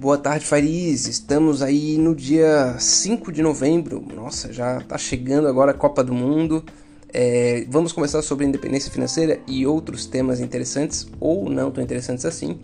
Boa 0.00 0.16
tarde, 0.16 0.46
Fariz. 0.46 1.06
Estamos 1.06 1.60
aí 1.60 1.98
no 1.98 2.14
dia 2.14 2.74
5 2.78 3.30
de 3.30 3.42
novembro. 3.42 4.02
Nossa, 4.16 4.50
já 4.50 4.80
tá 4.80 4.96
chegando 4.96 5.46
agora 5.46 5.72
a 5.72 5.74
Copa 5.74 6.02
do 6.02 6.14
Mundo. 6.14 6.64
É, 7.12 7.66
vamos 7.68 7.92
conversar 7.92 8.22
sobre 8.22 8.46
independência 8.46 8.90
financeira 8.90 9.40
e 9.46 9.66
outros 9.66 10.06
temas 10.06 10.40
interessantes 10.40 11.06
ou 11.20 11.50
não 11.50 11.70
tão 11.70 11.84
interessantes 11.84 12.24
assim. 12.24 12.60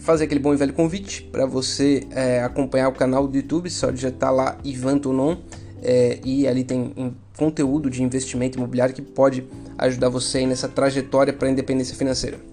Fazer 0.00 0.24
aquele 0.24 0.40
bom 0.40 0.52
e 0.52 0.56
velho 0.56 0.72
convite 0.72 1.22
para 1.22 1.46
você 1.46 2.08
é, 2.10 2.42
acompanhar 2.42 2.88
o 2.88 2.92
canal 2.92 3.28
do 3.28 3.36
YouTube, 3.36 3.70
só 3.70 3.92
digitar 3.92 4.34
lá 4.34 4.58
Ivan 4.64 4.98
Tonon 4.98 5.36
é, 5.80 6.18
e 6.24 6.48
ali 6.48 6.64
tem 6.64 7.14
conteúdo 7.38 7.88
de 7.88 8.02
investimento 8.02 8.58
imobiliário 8.58 8.92
que 8.92 9.00
pode 9.00 9.46
ajudar 9.78 10.08
você 10.08 10.44
nessa 10.44 10.66
trajetória 10.66 11.32
para 11.32 11.46
a 11.46 11.52
independência 11.52 11.94
financeira. 11.94 12.49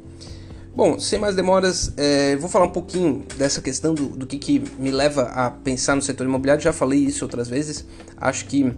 Bom, 0.77 0.99
sem 0.99 1.17
mais 1.17 1.36
demoras, 1.36 1.91
é, 1.97 2.36
vou 2.36 2.47
falar 2.47 2.65
um 2.65 2.69
pouquinho 2.69 3.25
dessa 3.35 3.59
questão 3.63 3.95
do, 3.95 4.09
do 4.09 4.27
que, 4.27 4.37
que, 4.37 4.61
me 4.77 4.91
leva 4.91 5.23
a 5.23 5.49
pensar 5.49 5.95
no 5.95 6.04
setor 6.04 6.27
imobiliário. 6.27 6.61
Já 6.61 6.71
falei 6.71 6.99
isso 6.99 7.25
outras 7.25 7.49
vezes. 7.49 7.83
Acho 8.15 8.45
que 8.45 8.71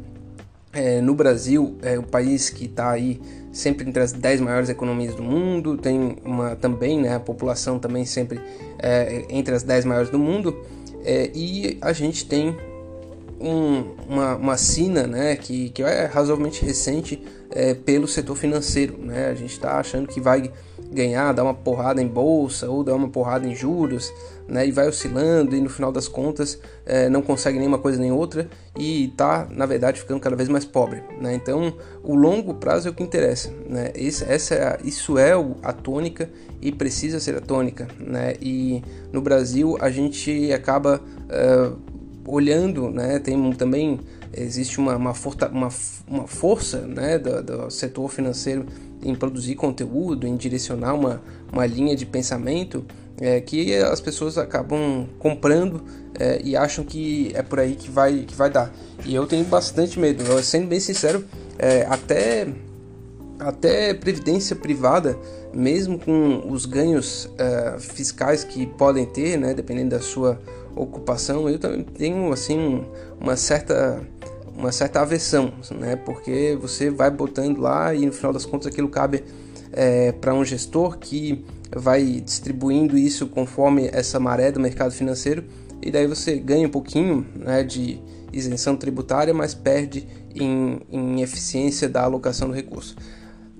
é, 0.72 1.02
no 1.02 1.14
Brasil 1.14 1.78
é 1.82 2.00
o 2.00 2.04
país 2.04 2.50
que 2.50 2.68
está 2.68 2.92
aí 2.92 3.20
sempre 3.52 3.86
entre 3.86 4.02
as 4.02 4.14
10 4.14 4.40
maiores 4.40 4.70
economias 4.70 5.14
do 5.14 5.22
mundo. 5.22 5.76
Tem 5.76 6.16
uma 6.24 6.56
também, 6.56 7.02
né, 7.02 7.16
a 7.16 7.20
população 7.20 7.78
também 7.78 8.06
sempre 8.06 8.40
é, 8.82 9.26
entre 9.30 9.54
as 9.54 9.64
10 9.64 9.84
maiores 9.84 10.10
do 10.10 10.18
mundo. 10.18 10.58
É, 11.04 11.30
e 11.36 11.80
a 11.82 11.92
gente 11.92 12.26
tem 12.26 12.56
um, 13.42 13.84
uma, 14.08 14.36
uma 14.38 14.56
sina 14.56 15.06
né, 15.06 15.36
que, 15.36 15.68
que 15.72 15.84
é 15.84 16.06
razoavelmente 16.06 16.64
recente 16.64 17.22
é, 17.52 17.74
pelo 17.74 18.08
setor 18.08 18.38
financeiro. 18.38 18.98
Né? 18.98 19.28
A 19.28 19.36
gente 19.36 19.52
está 19.52 19.78
achando 19.78 20.08
que 20.08 20.22
vai 20.22 20.50
ganhar, 20.92 21.32
dar 21.34 21.44
uma 21.44 21.54
porrada 21.54 22.02
em 22.02 22.08
bolsa 22.08 22.70
ou 22.70 22.84
dar 22.84 22.96
uma 22.96 23.08
porrada 23.08 23.48
em 23.48 23.56
juros, 23.56 24.12
né? 24.48 24.68
E 24.68 24.72
vai 24.72 24.88
oscilando 24.88 25.56
e 25.56 25.62
no 25.62 25.70
final 25.70 25.92
das 25.92 26.08
contas 26.08 26.60
é, 26.86 27.08
não 27.10 27.22
consegue 27.22 27.60
nenhuma 27.60 27.78
coisa 27.78 28.00
nem 28.00 28.12
outra 28.12 28.50
e 28.78 29.06
está, 29.06 29.48
na 29.52 29.66
verdade, 29.66 30.00
ficando 30.00 30.20
cada 30.20 30.36
vez 30.36 30.50
mais 30.50 30.66
pobre, 30.66 31.04
né? 31.22 31.34
Então, 31.36 31.74
o 32.04 32.16
longo 32.16 32.56
prazo 32.56 32.88
é 32.88 32.92
o 32.92 32.94
que 32.94 33.04
interessa, 33.04 33.52
né? 33.68 33.92
Esse, 33.96 34.24
essa 34.26 34.56
é 34.56 34.68
a, 34.68 34.80
isso 34.84 35.18
é 35.18 35.34
a 35.64 35.74
tônica 35.74 36.30
e 36.62 36.72
precisa 36.72 37.20
ser 37.20 37.36
a 37.36 37.42
tônica, 37.42 37.88
né? 38.00 38.34
E 38.42 38.82
no 39.14 39.22
Brasil 39.22 39.78
a 39.80 39.90
gente 39.90 40.52
acaba 40.52 41.00
uh, 41.00 41.78
olhando, 42.26 42.90
né? 42.90 43.20
Tem 43.20 43.54
também 43.54 44.00
existe 44.34 44.80
uma, 44.80 44.96
uma, 44.96 45.14
forta, 45.14 45.48
uma, 45.48 45.70
uma 46.08 46.28
força 46.28 46.82
né, 46.82 47.18
do, 47.18 47.42
do, 47.42 47.70
setor 47.70 48.10
financeiro 48.10 48.66
em 49.02 49.16
produzir 49.16 49.56
conteúdo, 49.56 50.28
em 50.28 50.36
direcionar 50.36 50.94
uma, 50.94 51.22
uma 51.52 51.66
linha 51.66 51.96
de 51.96 52.06
pensamento 52.06 52.86
é, 53.20 53.42
que 53.42 53.76
as 53.76 54.00
pessoas 54.00 54.38
acabam 54.38 55.08
comprando 55.20 55.84
é, 56.18 56.42
e 56.44 56.56
acham 56.56 56.84
que 56.84 57.32
é 57.34 57.42
por 57.42 57.60
aí 57.60 57.76
que 57.76 57.90
vai, 57.90 58.20
que 58.20 58.36
vai 58.36 58.50
dar. 58.50 58.74
E 59.06 59.14
eu 59.14 59.26
tenho 59.28 59.44
bastante 59.46 60.00
medo, 60.00 60.24
eu, 60.24 60.42
sendo 60.42 60.68
bem 60.68 60.80
sincero, 60.80 61.24
é, 61.58 61.86
até, 61.90 62.48
até 63.40 63.94
previdência 63.94 64.56
privada, 64.56 65.18
mesmo 65.54 66.00
com 66.00 66.50
os 66.50 66.66
ganhos 66.66 67.30
é, 67.38 67.78
fiscais 67.80 68.44
que 68.44 68.66
podem 68.66 69.06
ter, 69.06 69.38
né, 69.38 69.54
dependendo 69.54 69.90
da 69.90 70.00
sua 70.00 70.40
ocupação, 70.76 71.50
eu 71.50 71.60
também 71.60 71.84
tenho 71.84 72.32
assim 72.32 72.86
uma 73.20 73.36
certa 73.36 74.02
uma 74.60 74.72
certa 74.74 75.02
aversão, 75.02 75.54
né? 75.72 75.96
Porque 75.96 76.58
você 76.62 76.90
vai 76.90 77.10
botando 77.10 77.60
lá 77.60 77.96
e 77.96 78.06
no 78.06 78.12
final 78.12 78.34
das 78.34 78.46
contas 78.46 78.68
aquilo 78.68 78.90
cabe 78.90 79.24
é, 79.72 80.12
para 80.12 80.34
um 80.34 80.44
gestor 80.44 80.98
que 80.98 81.46
vai 81.76 82.04
distribuindo 82.04 82.98
isso 82.98 83.28
conforme 83.28 83.90
essa 83.94 84.20
maré 84.20 84.52
do 84.52 84.60
mercado 84.60 84.92
financeiro 84.92 85.46
e 85.82 85.90
daí 85.90 86.06
você 86.08 86.38
ganha 86.38 86.68
um 86.68 86.72
pouquinho 86.72 87.26
né, 87.36 87.64
de 87.64 88.02
isenção 88.34 88.76
tributária, 88.76 89.34
mas 89.34 89.54
perde 89.54 90.06
em, 90.36 90.82
em 90.92 91.22
eficiência 91.22 91.88
da 91.88 92.04
alocação 92.04 92.50
do 92.50 92.54
recurso. 92.54 92.96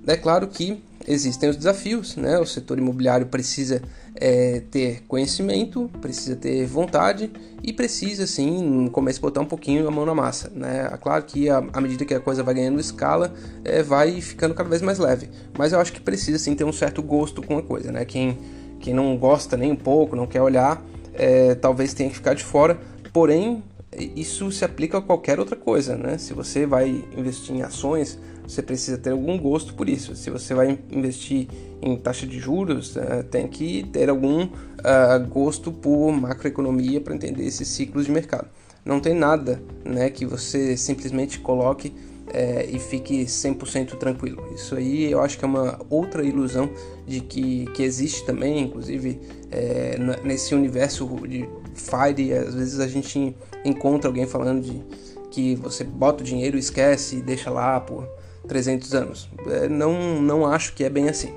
É 0.06 0.16
claro 0.16 0.46
que 0.48 0.82
existem 1.10 1.50
os 1.50 1.56
desafios, 1.56 2.16
né? 2.16 2.38
O 2.38 2.46
setor 2.46 2.78
imobiliário 2.78 3.26
precisa 3.26 3.82
é, 4.14 4.62
ter 4.70 5.02
conhecimento, 5.08 5.90
precisa 6.00 6.36
ter 6.36 6.64
vontade 6.66 7.30
e 7.62 7.72
precisa, 7.72 8.26
sim, 8.26 8.62
no 8.62 8.90
começo 8.90 9.20
botar 9.20 9.40
um 9.40 9.46
pouquinho 9.46 9.86
a 9.86 9.90
mão 9.90 10.06
na 10.06 10.14
massa, 10.14 10.50
né? 10.54 10.88
É 10.92 10.96
claro 10.96 11.24
que 11.24 11.48
à 11.50 11.80
medida 11.80 12.04
que 12.04 12.14
a 12.14 12.20
coisa 12.20 12.42
vai 12.42 12.54
ganhando 12.54 12.80
escala, 12.80 13.32
é, 13.64 13.82
vai 13.82 14.20
ficando 14.20 14.54
cada 14.54 14.68
vez 14.68 14.80
mais 14.80 14.98
leve. 14.98 15.28
Mas 15.58 15.72
eu 15.72 15.80
acho 15.80 15.92
que 15.92 16.00
precisa, 16.00 16.38
sim, 16.38 16.54
ter 16.54 16.64
um 16.64 16.72
certo 16.72 17.02
gosto 17.02 17.42
com 17.42 17.58
a 17.58 17.62
coisa, 17.62 17.90
né? 17.90 18.04
Quem, 18.04 18.38
quem 18.78 18.94
não 18.94 19.16
gosta 19.16 19.56
nem 19.56 19.72
um 19.72 19.76
pouco, 19.76 20.14
não 20.14 20.26
quer 20.26 20.40
olhar, 20.40 20.82
é, 21.14 21.54
talvez 21.54 21.92
tenha 21.92 22.08
que 22.08 22.16
ficar 22.16 22.34
de 22.34 22.44
fora. 22.44 22.78
Porém, 23.12 23.62
isso 23.96 24.50
se 24.52 24.64
aplica 24.64 24.98
a 24.98 25.02
qualquer 25.02 25.40
outra 25.40 25.56
coisa, 25.56 25.96
né? 25.96 26.16
Se 26.16 26.32
você 26.32 26.64
vai 26.64 27.04
investir 27.16 27.56
em 27.56 27.62
ações, 27.62 28.18
você 28.50 28.62
precisa 28.62 28.98
ter 28.98 29.10
algum 29.10 29.38
gosto 29.38 29.74
por 29.74 29.88
isso. 29.88 30.16
Se 30.16 30.28
você 30.28 30.54
vai 30.54 30.78
investir 30.90 31.46
em 31.80 31.96
taxa 31.96 32.26
de 32.26 32.38
juros, 32.38 32.96
uh, 32.96 33.22
tem 33.30 33.46
que 33.46 33.84
ter 33.92 34.10
algum 34.10 34.44
uh, 34.44 35.26
gosto 35.28 35.70
por 35.70 36.12
macroeconomia 36.12 37.00
para 37.00 37.14
entender 37.14 37.44
esses 37.44 37.68
ciclos 37.68 38.06
de 38.06 38.12
mercado. 38.12 38.48
Não 38.84 38.98
tem 38.98 39.14
nada 39.14 39.62
né, 39.84 40.10
que 40.10 40.26
você 40.26 40.76
simplesmente 40.76 41.38
coloque 41.38 41.94
é, 42.32 42.66
e 42.70 42.78
fique 42.78 43.24
100% 43.24 43.96
tranquilo. 43.96 44.42
Isso 44.54 44.74
aí 44.74 45.10
eu 45.10 45.20
acho 45.20 45.38
que 45.38 45.44
é 45.44 45.48
uma 45.48 45.80
outra 45.88 46.24
ilusão 46.24 46.70
de 47.06 47.20
que, 47.20 47.66
que 47.74 47.82
existe 47.82 48.24
também, 48.24 48.60
inclusive 48.60 49.20
é, 49.50 49.96
nesse 50.24 50.54
universo 50.54 51.06
de 51.26 51.48
Fire, 51.74 52.32
às 52.32 52.54
vezes 52.54 52.80
a 52.80 52.86
gente 52.86 53.34
encontra 53.64 54.08
alguém 54.08 54.26
falando 54.26 54.62
de 54.62 54.82
que 55.30 55.54
você 55.54 55.84
bota 55.84 56.22
o 56.22 56.26
dinheiro, 56.26 56.58
esquece 56.58 57.16
e 57.16 57.22
deixa 57.22 57.50
lá 57.50 57.80
por 57.80 58.08
300 58.50 58.94
anos. 58.94 59.28
É, 59.46 59.68
não, 59.68 60.20
não 60.20 60.44
acho 60.44 60.74
que 60.74 60.82
é 60.82 60.90
bem 60.90 61.08
assim. 61.08 61.32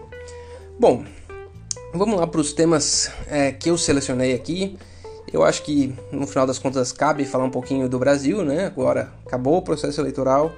Bom, 0.80 1.06
vamos 1.94 2.20
lá 2.20 2.26
para 2.26 2.42
os 2.42 2.54
temas 2.54 3.12
é, 3.28 3.52
que 3.52 3.70
eu 3.70 3.78
selecionei 3.78 4.34
aqui. 4.34 4.76
Eu 5.32 5.44
acho 5.44 5.62
que 5.62 5.94
no 6.12 6.26
final 6.26 6.48
das 6.48 6.58
contas 6.58 6.92
cabe 6.92 7.24
falar 7.24 7.44
um 7.44 7.52
pouquinho 7.52 7.88
do 7.88 8.00
Brasil, 8.00 8.44
né? 8.44 8.66
Agora 8.66 9.14
acabou 9.24 9.58
o 9.58 9.62
processo 9.62 10.02
eleitoral, 10.02 10.52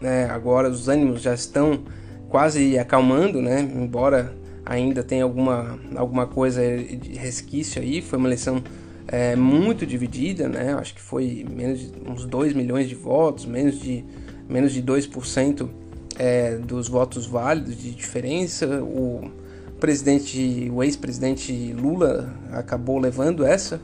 né? 0.00 0.26
agora 0.30 0.70
os 0.70 0.88
ânimos 0.88 1.20
já 1.20 1.34
estão 1.34 1.82
quase 2.28 2.78
acalmando, 2.78 3.42
né? 3.42 3.60
Embora 3.60 4.32
ainda 4.64 5.02
tenha 5.02 5.24
alguma, 5.24 5.80
alguma 5.96 6.26
coisa 6.26 6.62
de 6.62 7.14
resquício 7.14 7.82
aí, 7.82 8.00
foi 8.00 8.18
uma 8.18 8.28
eleição 8.28 8.62
é, 9.08 9.34
muito 9.34 9.84
dividida, 9.84 10.48
né? 10.48 10.74
Acho 10.74 10.94
que 10.94 11.00
foi 11.00 11.44
menos 11.50 11.80
de 11.80 11.92
uns 12.08 12.24
2 12.24 12.52
milhões 12.52 12.88
de 12.88 12.94
votos, 12.94 13.46
menos 13.46 13.80
de, 13.80 14.04
menos 14.48 14.72
de 14.72 14.80
2% 14.80 15.68
é, 16.18 16.56
dos 16.56 16.88
votos 16.88 17.26
válidos 17.26 17.76
de 17.76 17.92
diferença. 17.92 18.66
O 18.82 19.30
presidente, 19.78 20.70
o 20.74 20.82
ex-presidente 20.82 21.72
Lula 21.72 22.34
acabou 22.52 22.98
levando 22.98 23.44
essa, 23.44 23.80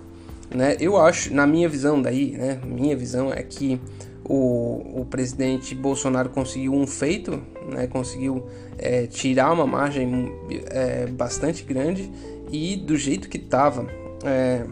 né? 0.53 0.77
Eu 0.81 1.01
acho, 1.01 1.33
na 1.33 1.47
minha 1.47 1.69
visão 1.69 2.03
daí, 2.03 2.33
né? 2.33 2.61
Minha 2.65 2.97
visão 2.97 3.33
é 3.33 3.43
que 3.43 3.81
o, 4.25 5.01
o 5.01 5.07
presidente 5.09 5.75
Bolsonaro 5.75 6.31
conseguiu 6.31 6.75
um 6.75 6.87
feito, 6.87 7.41
né? 7.71 7.87
Conseguiu 7.87 8.45
é, 8.77 9.07
tirar 9.07 9.53
uma 9.53 9.67
margem 9.67 10.33
é, 10.71 11.07
bastante 11.07 11.63
grande 11.63 12.11
e 12.51 12.77
do 12.77 12.97
jeito 12.97 13.29
que 13.29 13.39
estava 13.39 13.87
é, 14.25 14.65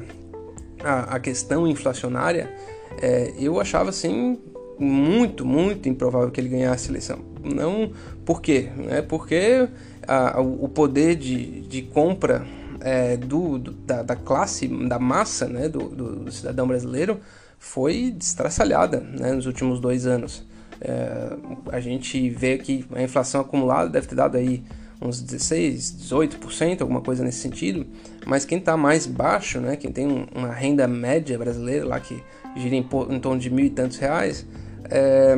a, 0.82 1.16
a, 1.16 1.20
questão 1.20 1.66
inflacionária, 1.66 2.52
é, 3.00 3.32
eu 3.38 3.60
achava 3.60 3.90
assim 3.90 4.38
muito, 4.78 5.44
muito 5.44 5.88
improvável 5.88 6.30
que 6.30 6.40
ele 6.40 6.48
ganhasse 6.48 6.88
a 6.88 6.90
eleição. 6.90 7.31
Não 7.42 7.92
por 8.24 8.40
quê? 8.40 8.70
Né? 8.76 9.02
Porque 9.02 9.68
a, 10.06 10.40
o 10.40 10.68
poder 10.68 11.16
de, 11.16 11.62
de 11.62 11.82
compra 11.82 12.46
é, 12.80 13.16
do, 13.16 13.58
do 13.58 13.72
da, 13.72 14.02
da, 14.02 14.16
classe, 14.16 14.66
da 14.66 14.98
massa 14.98 15.46
né, 15.46 15.68
do, 15.68 15.88
do, 15.88 16.32
cidadão 16.32 16.66
brasileiro 16.66 17.20
foi 17.58 18.10
destraçalhada 18.10 19.00
né, 19.00 19.32
nos 19.32 19.46
últimos 19.46 19.80
dois 19.80 20.06
anos. 20.06 20.44
É, 20.80 21.36
a 21.70 21.80
gente 21.80 22.28
vê 22.30 22.58
que 22.58 22.84
a 22.92 23.02
inflação 23.02 23.40
acumulada 23.40 23.88
deve 23.88 24.08
ter 24.08 24.16
dado 24.16 24.36
aí 24.36 24.62
uns 25.00 25.20
16, 25.20 25.96
18%, 26.10 26.80
alguma 26.80 27.00
coisa 27.00 27.24
nesse 27.24 27.38
sentido, 27.38 27.86
mas 28.24 28.44
quem 28.44 28.58
está 28.58 28.76
mais 28.76 29.06
baixo, 29.06 29.60
né, 29.60 29.76
quem 29.76 29.90
tem 29.90 30.28
uma 30.34 30.52
renda 30.52 30.86
média 30.86 31.36
brasileira 31.38 31.84
lá 31.84 31.98
que 31.98 32.22
gira 32.56 32.74
em, 32.74 32.86
em 33.10 33.20
torno 33.20 33.40
de 33.40 33.50
mil 33.50 33.64
e 33.64 33.70
tantos 33.70 33.98
reais, 33.98 34.46
é, 34.90 35.36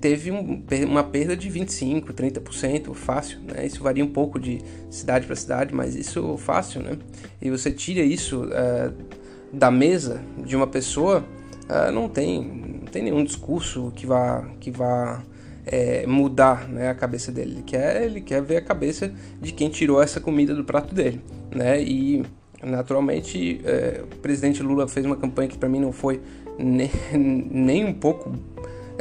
teve 0.00 0.30
um, 0.30 0.62
uma 0.86 1.02
perda 1.02 1.36
de 1.36 1.50
25%, 1.50 2.12
30% 2.12 2.94
fácil. 2.94 3.38
Né? 3.40 3.66
Isso 3.66 3.82
varia 3.82 4.04
um 4.04 4.10
pouco 4.10 4.38
de 4.38 4.60
cidade 4.90 5.26
para 5.26 5.36
cidade, 5.36 5.74
mas 5.74 5.94
isso 5.94 6.36
fácil. 6.36 6.82
Né? 6.82 6.98
E 7.40 7.50
você 7.50 7.70
tira 7.70 8.00
isso 8.02 8.48
é, 8.52 8.90
da 9.52 9.70
mesa 9.70 10.20
de 10.44 10.56
uma 10.56 10.66
pessoa, 10.66 11.24
é, 11.68 11.90
não, 11.90 12.08
tem, 12.08 12.42
não 12.82 12.86
tem 12.86 13.02
nenhum 13.02 13.24
discurso 13.24 13.92
que 13.94 14.06
vá, 14.06 14.48
que 14.60 14.70
vá 14.70 15.22
é, 15.66 16.06
mudar 16.06 16.68
né, 16.68 16.88
a 16.88 16.94
cabeça 16.94 17.32
dele. 17.32 17.52
Ele 17.52 17.62
quer, 17.62 18.02
ele 18.02 18.20
quer 18.20 18.42
ver 18.42 18.58
a 18.58 18.62
cabeça 18.62 19.12
de 19.40 19.52
quem 19.52 19.68
tirou 19.68 20.02
essa 20.02 20.20
comida 20.20 20.54
do 20.54 20.64
prato 20.64 20.94
dele. 20.94 21.20
Né? 21.54 21.82
E 21.82 22.24
naturalmente, 22.62 23.60
é, 23.64 24.02
o 24.02 24.16
presidente 24.16 24.62
Lula 24.62 24.88
fez 24.88 25.04
uma 25.04 25.16
campanha 25.16 25.48
que 25.48 25.58
para 25.58 25.68
mim 25.68 25.80
não 25.80 25.92
foi 25.92 26.20
nem, 26.58 26.90
nem 27.12 27.84
um 27.84 27.92
pouco 27.92 28.32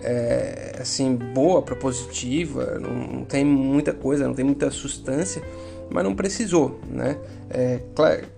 é, 0.03 0.75
assim 0.79 1.15
boa, 1.15 1.61
propositiva, 1.61 2.77
não, 2.79 2.93
não, 2.93 3.25
tem 3.25 3.43
muita 3.45 3.93
coisa, 3.93 4.27
não 4.27 4.33
tem 4.33 4.45
muita 4.45 4.69
substância, 4.69 5.41
mas 5.89 6.03
não 6.03 6.15
precisou, 6.15 6.79
né? 6.89 7.17
É, 7.49 7.79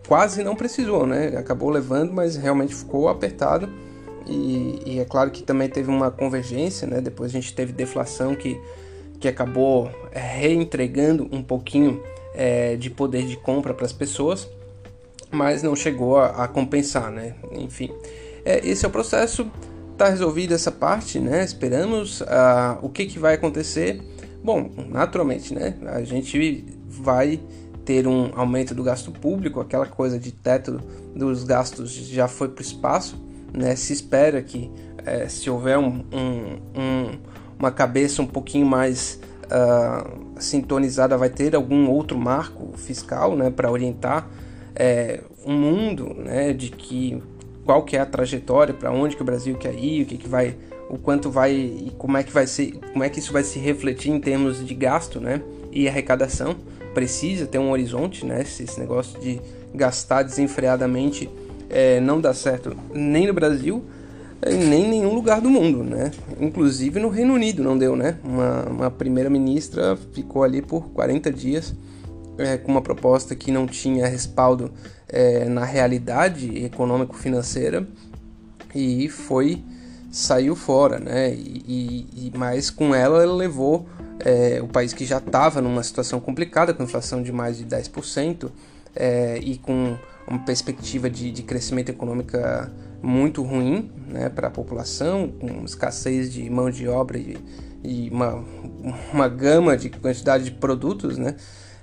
quase 0.07 0.43
não 0.43 0.55
precisou, 0.55 1.05
né? 1.07 1.35
Acabou 1.37 1.69
levando, 1.69 2.13
mas 2.13 2.35
realmente 2.35 2.73
ficou 2.75 3.07
apertado 3.07 3.69
e, 4.27 4.81
e, 4.85 4.99
é 4.99 5.05
claro 5.05 5.29
que 5.29 5.43
também 5.43 5.69
teve 5.69 5.89
uma 5.89 6.09
convergência, 6.09 6.87
né? 6.87 6.99
Depois 6.99 7.31
a 7.31 7.33
gente 7.33 7.53
teve 7.53 7.71
deflação 7.71 8.35
que, 8.35 8.59
que 9.19 9.27
acabou 9.27 9.89
reentregando 10.11 11.27
um 11.31 11.43
pouquinho 11.43 12.01
é, 12.33 12.75
de 12.75 12.89
poder 12.89 13.25
de 13.25 13.37
compra 13.37 13.73
para 13.73 13.85
as 13.85 13.93
pessoas, 13.93 14.49
mas 15.31 15.61
não 15.61 15.75
chegou 15.75 16.17
a, 16.17 16.43
a 16.43 16.47
compensar, 16.47 17.11
né? 17.11 17.35
Enfim, 17.51 17.91
é, 18.43 18.67
esse 18.67 18.83
é 18.83 18.87
o 18.87 18.91
processo. 18.91 19.49
Tá 19.97 20.09
resolvida 20.09 20.53
essa 20.53 20.71
parte, 20.71 21.19
né? 21.19 21.43
Esperamos 21.43 22.19
uh, 22.19 22.25
o 22.81 22.89
que, 22.89 23.05
que 23.05 23.17
vai 23.17 23.35
acontecer. 23.35 24.01
Bom, 24.43 24.69
naturalmente, 24.89 25.53
né? 25.53 25.75
A 25.85 26.03
gente 26.03 26.65
vai 26.89 27.39
ter 27.85 28.05
um 28.05 28.29
aumento 28.35 28.75
do 28.75 28.83
gasto 28.83 29.09
público, 29.09 29.61
aquela 29.61 29.85
coisa 29.85 30.19
de 30.19 30.33
teto 30.33 30.81
dos 31.15 31.45
gastos 31.45 31.93
já 31.93 32.27
foi 32.27 32.49
para 32.49 32.61
o 32.61 32.65
espaço, 32.65 33.23
né? 33.53 33.73
Se 33.77 33.93
espera 33.93 34.41
que 34.41 34.69
é, 35.05 35.29
se 35.29 35.49
houver 35.49 35.77
um, 35.77 36.03
um, 36.11 36.59
um, 36.75 37.19
uma 37.57 37.71
cabeça 37.71 38.21
um 38.21 38.27
pouquinho 38.27 38.65
mais 38.65 39.17
uh, 39.45 40.41
sintonizada, 40.41 41.17
vai 41.17 41.29
ter 41.29 41.55
algum 41.55 41.89
outro 41.89 42.17
marco 42.17 42.73
fiscal, 42.75 43.37
né? 43.37 43.49
Para 43.49 43.71
orientar 43.71 44.29
é, 44.75 45.21
um 45.45 45.53
mundo, 45.53 46.13
né? 46.13 46.51
De 46.51 46.69
que 46.69 47.23
qual 47.65 47.83
que 47.83 47.97
é 47.97 47.99
a 47.99 48.05
trajetória, 48.05 48.73
para 48.73 48.91
onde 48.91 49.15
que 49.15 49.21
o 49.21 49.25
Brasil 49.25 49.55
quer 49.55 49.73
ir, 49.73 50.03
o 50.03 50.05
que, 50.05 50.17
que 50.17 50.29
vai, 50.29 50.55
o 50.89 50.97
quanto 50.97 51.31
vai 51.31 51.51
e 51.51 51.91
como 51.97 52.15
é 52.15 52.23
que 52.23 52.31
vai 52.31 52.45
ser, 52.45 52.73
como 52.93 53.03
é 53.03 53.09
que 53.09 53.19
isso 53.19 53.33
vai 53.33 53.43
se 53.43 53.57
refletir 53.57 54.11
em 54.11 54.19
termos 54.19 54.65
de 54.65 54.73
gasto, 54.75 55.19
né, 55.19 55.41
e 55.71 55.87
arrecadação. 55.87 56.55
Precisa 56.93 57.45
ter 57.45 57.57
um 57.57 57.71
horizonte, 57.71 58.25
né, 58.25 58.41
esse, 58.41 58.63
esse 58.63 58.79
negócio 58.79 59.19
de 59.19 59.41
gastar 59.73 60.23
desenfreadamente 60.23 61.29
é, 61.69 61.99
não 61.99 62.21
dá 62.21 62.33
certo 62.33 62.77
nem 62.93 63.27
no 63.27 63.33
Brasil 63.33 63.83
é, 64.41 64.53
nem 64.53 64.85
em 64.85 64.89
nenhum 64.89 65.13
lugar 65.13 65.41
do 65.41 65.49
mundo, 65.49 65.83
né? 65.83 66.11
Inclusive 66.39 66.99
no 66.99 67.09
Reino 67.09 67.33
Unido 67.33 67.63
não 67.63 67.77
deu, 67.77 67.95
né? 67.95 68.17
Uma, 68.23 68.63
uma 68.63 68.91
primeira-ministra 68.91 69.97
ficou 70.13 70.43
ali 70.43 70.61
por 70.61 70.89
40 70.89 71.31
dias 71.31 71.73
é, 72.37 72.57
com 72.57 72.71
uma 72.71 72.81
proposta 72.81 73.35
que 73.35 73.51
não 73.51 73.65
tinha 73.65 74.07
respaldo 74.07 74.71
é, 75.07 75.45
na 75.45 75.65
realidade 75.65 76.63
econômico-financeira 76.65 77.87
e 78.73 79.07
foi 79.09 79.63
saiu 80.11 80.55
fora, 80.55 80.97
né? 80.97 81.33
E, 81.33 82.07
e, 82.13 82.31
mas 82.37 82.69
com 82.69 82.95
ela 82.95 83.21
ela 83.21 83.33
levou 83.33 83.85
é, 84.19 84.61
o 84.61 84.67
país 84.67 84.93
que 84.93 85.05
já 85.05 85.17
estava 85.17 85.61
numa 85.61 85.83
situação 85.83 86.21
complicada, 86.21 86.73
com 86.73 86.83
inflação 86.83 87.21
de 87.21 87.33
mais 87.33 87.57
de 87.57 87.65
10% 87.65 88.49
é, 88.95 89.37
e 89.39 89.57
com 89.57 89.97
uma 90.25 90.39
perspectiva 90.39 91.09
de, 91.09 91.31
de 91.31 91.43
crescimento 91.43 91.89
econômica 91.89 92.71
muito 93.03 93.43
ruim 93.43 93.91
né, 94.07 94.29
para 94.29 94.47
a 94.47 94.51
população, 94.51 95.27
com 95.27 95.65
escassez 95.65 96.31
de 96.31 96.49
mão 96.49 96.69
de 96.69 96.87
obra 96.87 97.17
e, 97.17 97.37
e 97.83 98.09
uma, 98.09 98.43
uma 99.13 99.27
gama 99.27 99.77
de 99.77 99.89
quantidade 99.89 100.45
de 100.45 100.51
produtos, 100.51 101.17
né? 101.17 101.35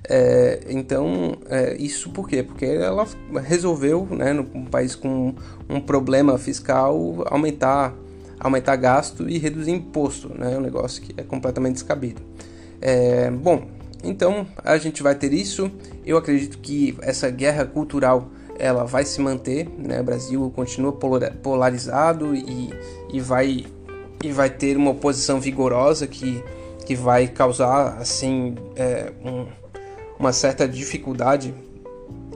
É, 0.08 0.60
então, 0.69 1.37
é, 1.49 1.76
isso 1.76 2.10
por 2.10 2.28
quê? 2.28 2.43
Porque 2.43 2.64
ela 2.64 3.06
resolveu, 3.43 4.06
né, 4.10 4.32
num 4.32 4.64
país 4.64 4.94
com 4.94 5.34
um 5.69 5.81
problema 5.81 6.37
fiscal, 6.38 7.22
aumentar, 7.26 7.94
aumentar 8.40 8.76
gasto 8.76 9.28
e 9.28 9.38
reduzir 9.38 9.70
imposto, 9.70 10.28
né, 10.37 10.58
um 10.58 10.60
negócio 10.60 11.02
que 11.02 11.14
é 11.16 11.22
completamente 11.22 11.75
descabido. 11.75 12.20
É, 12.81 13.31
bom, 13.31 13.69
então 14.02 14.46
a 14.64 14.76
gente 14.76 15.02
vai 15.02 15.14
ter 15.14 15.32
isso. 15.32 15.70
Eu 16.05 16.16
acredito 16.16 16.58
que 16.58 16.96
essa 17.00 17.31
guerra 17.31 17.64
cultural 17.64 18.28
ela 18.58 18.84
vai 18.84 19.05
se 19.05 19.20
manter, 19.20 19.69
né? 19.78 20.00
O 20.00 20.05
Brasil 20.05 20.52
continua 20.55 20.93
polarizado 21.43 22.34
e, 22.34 22.70
e 23.12 23.20
vai 23.20 23.64
e 24.22 24.31
vai 24.31 24.48
ter 24.48 24.76
uma 24.76 24.90
oposição 24.93 25.40
vigorosa 25.40 26.06
que, 26.06 26.43
que 26.87 26.94
vai 26.94 27.26
causar 27.26 27.98
assim 27.98 28.55
é, 28.76 29.12
um 29.25 29.46
uma 30.22 30.32
certa 30.32 30.69
dificuldade 30.69 31.52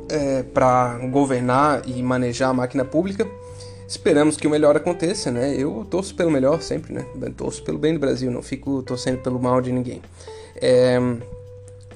é, 0.08 0.42
para 0.42 0.98
governar 1.08 1.88
e 1.88 2.02
manejar 2.02 2.50
a 2.50 2.52
máquina 2.52 2.84
pública. 2.84 3.24
Esperamos 3.86 4.36
que 4.36 4.44
o 4.44 4.50
melhor 4.50 4.76
aconteça, 4.76 5.30
né? 5.30 5.54
Eu 5.56 5.86
torço 5.88 6.12
pelo 6.16 6.28
melhor 6.28 6.60
sempre, 6.60 6.92
né? 6.92 7.06
Torço 7.36 7.62
pelo 7.62 7.78
bem 7.78 7.94
do 7.94 8.00
Brasil, 8.00 8.28
não 8.28 8.42
fico 8.42 8.82
torcendo 8.82 9.18
pelo 9.18 9.40
mal 9.40 9.60
de 9.60 9.70
ninguém. 9.70 10.02
É, 10.56 10.98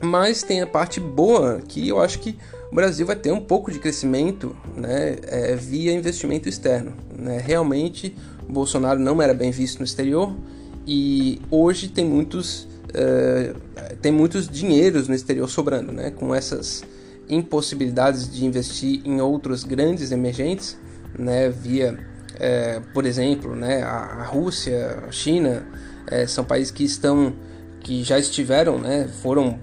mas 0.01 0.45
tem 0.45 0.63
a 0.63 0.67
parte 0.67 1.01
boa 1.01 1.61
que 1.67 1.89
eu 1.89 2.01
acho 2.01 2.21
que 2.21 2.39
o 2.71 2.75
Brasil 2.77 3.05
vai 3.05 3.17
ter 3.17 3.33
um 3.33 3.41
pouco 3.41 3.73
de 3.73 3.81
crescimento 3.81 4.55
né, 4.77 5.17
é, 5.25 5.57
via 5.57 5.93
investimento 5.93 6.49
externo. 6.49 6.93
Né? 7.19 7.43
Realmente, 7.45 8.17
Bolsonaro 8.49 9.01
não 9.01 9.21
era 9.21 9.35
bem 9.35 9.51
visto 9.51 9.81
no 9.81 9.85
exterior 9.85 10.33
e 10.87 11.43
hoje 11.51 11.89
tem 11.89 12.05
muitos 12.05 12.69
uh, 12.91 13.97
tem 14.01 14.13
muitos 14.13 14.49
dinheiros 14.49 15.09
no 15.09 15.15
exterior 15.15 15.49
sobrando, 15.49 15.93
né? 15.93 16.11
Com 16.11 16.35
essas 16.35 16.83
impossibilidades 17.29 18.31
de 18.31 18.45
investir 18.45 19.01
em 19.05 19.21
outros 19.21 19.65
grandes 19.65 20.11
emergentes, 20.11 20.77
né? 21.19 21.49
Via, 21.49 21.93
uh, 21.95 22.93
por 22.93 23.07
exemplo, 23.07 23.55
né? 23.55 23.83
A, 23.83 24.25
Rússia, 24.25 25.05
a 25.09 25.13
China 25.13 25.67
uh, 26.11 26.29
são 26.29 26.45
países 26.45 26.71
que 26.71 26.85
estão, 26.85 27.33
que 27.81 28.03
já 28.03 28.19
estiveram, 28.19 28.79
né? 28.79 29.09
Foram 29.23 29.59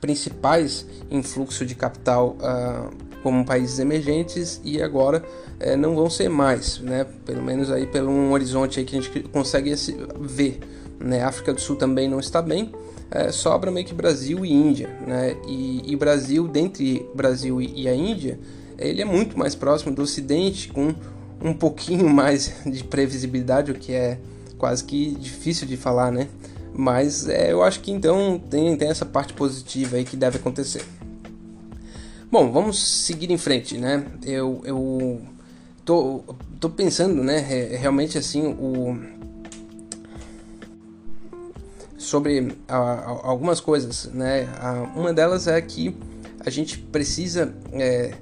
principais 0.00 0.86
em 1.10 1.22
fluxo 1.22 1.66
de 1.66 1.74
capital 1.74 2.38
uh, 2.40 2.90
como 3.22 3.44
países 3.44 3.78
emergentes 3.78 4.60
e 4.64 4.82
agora 4.82 5.22
não 5.78 5.94
vão 5.94 6.10
ser 6.10 6.28
mais, 6.28 6.80
né? 6.80 7.06
Pelo 7.24 7.40
menos 7.40 7.70
aí 7.70 7.86
pelo 7.86 8.10
um 8.10 8.32
horizonte 8.32 8.80
aí 8.80 8.84
que 8.84 8.98
a 8.98 9.00
gente 9.00 9.20
consegue 9.28 9.72
ver 10.18 10.58
né? 11.02 11.22
África 11.22 11.52
do 11.52 11.60
Sul 11.60 11.76
também 11.76 12.08
não 12.08 12.20
está 12.20 12.40
bem. 12.40 12.72
É, 13.10 13.30
sobra 13.30 13.70
meio 13.70 13.84
que 13.84 13.92
Brasil 13.92 14.44
e 14.44 14.52
Índia, 14.52 14.88
né? 15.06 15.36
E, 15.46 15.82
e 15.92 15.96
Brasil, 15.96 16.48
dentre 16.48 17.06
Brasil 17.14 17.60
e, 17.60 17.82
e 17.82 17.88
a 17.88 17.94
Índia, 17.94 18.38
ele 18.78 19.02
é 19.02 19.04
muito 19.04 19.38
mais 19.38 19.54
próximo 19.54 19.94
do 19.94 20.02
Ocidente, 20.02 20.68
com 20.68 20.94
um 21.42 21.52
pouquinho 21.52 22.08
mais 22.12 22.52
de 22.64 22.82
previsibilidade, 22.84 23.70
o 23.70 23.74
que 23.74 23.92
é 23.92 24.18
quase 24.56 24.84
que 24.84 25.10
difícil 25.10 25.66
de 25.66 25.76
falar, 25.76 26.10
né? 26.10 26.28
Mas 26.74 27.28
é, 27.28 27.52
eu 27.52 27.62
acho 27.62 27.80
que 27.80 27.90
então 27.90 28.40
tem, 28.48 28.74
tem 28.76 28.88
essa 28.88 29.04
parte 29.04 29.34
positiva 29.34 29.96
aí 29.96 30.04
que 30.04 30.16
deve 30.16 30.38
acontecer. 30.38 30.82
Bom, 32.30 32.50
vamos 32.50 32.78
seguir 32.78 33.30
em 33.30 33.36
frente, 33.36 33.76
né? 33.76 34.06
Eu, 34.24 34.62
eu 34.64 35.20
tô, 35.84 36.22
tô 36.58 36.70
pensando, 36.70 37.22
né? 37.22 37.40
Realmente 37.78 38.16
assim, 38.16 38.46
o, 38.46 38.96
sobre 42.02 42.56
a, 42.68 42.76
a, 42.76 43.08
algumas 43.28 43.60
coisas, 43.60 44.10
né? 44.12 44.48
A, 44.60 44.82
uma 44.94 45.12
delas 45.12 45.46
é 45.46 45.60
que 45.60 45.96
a 46.44 46.50
gente 46.50 46.78
precisa 46.78 47.54
é, 47.72 48.14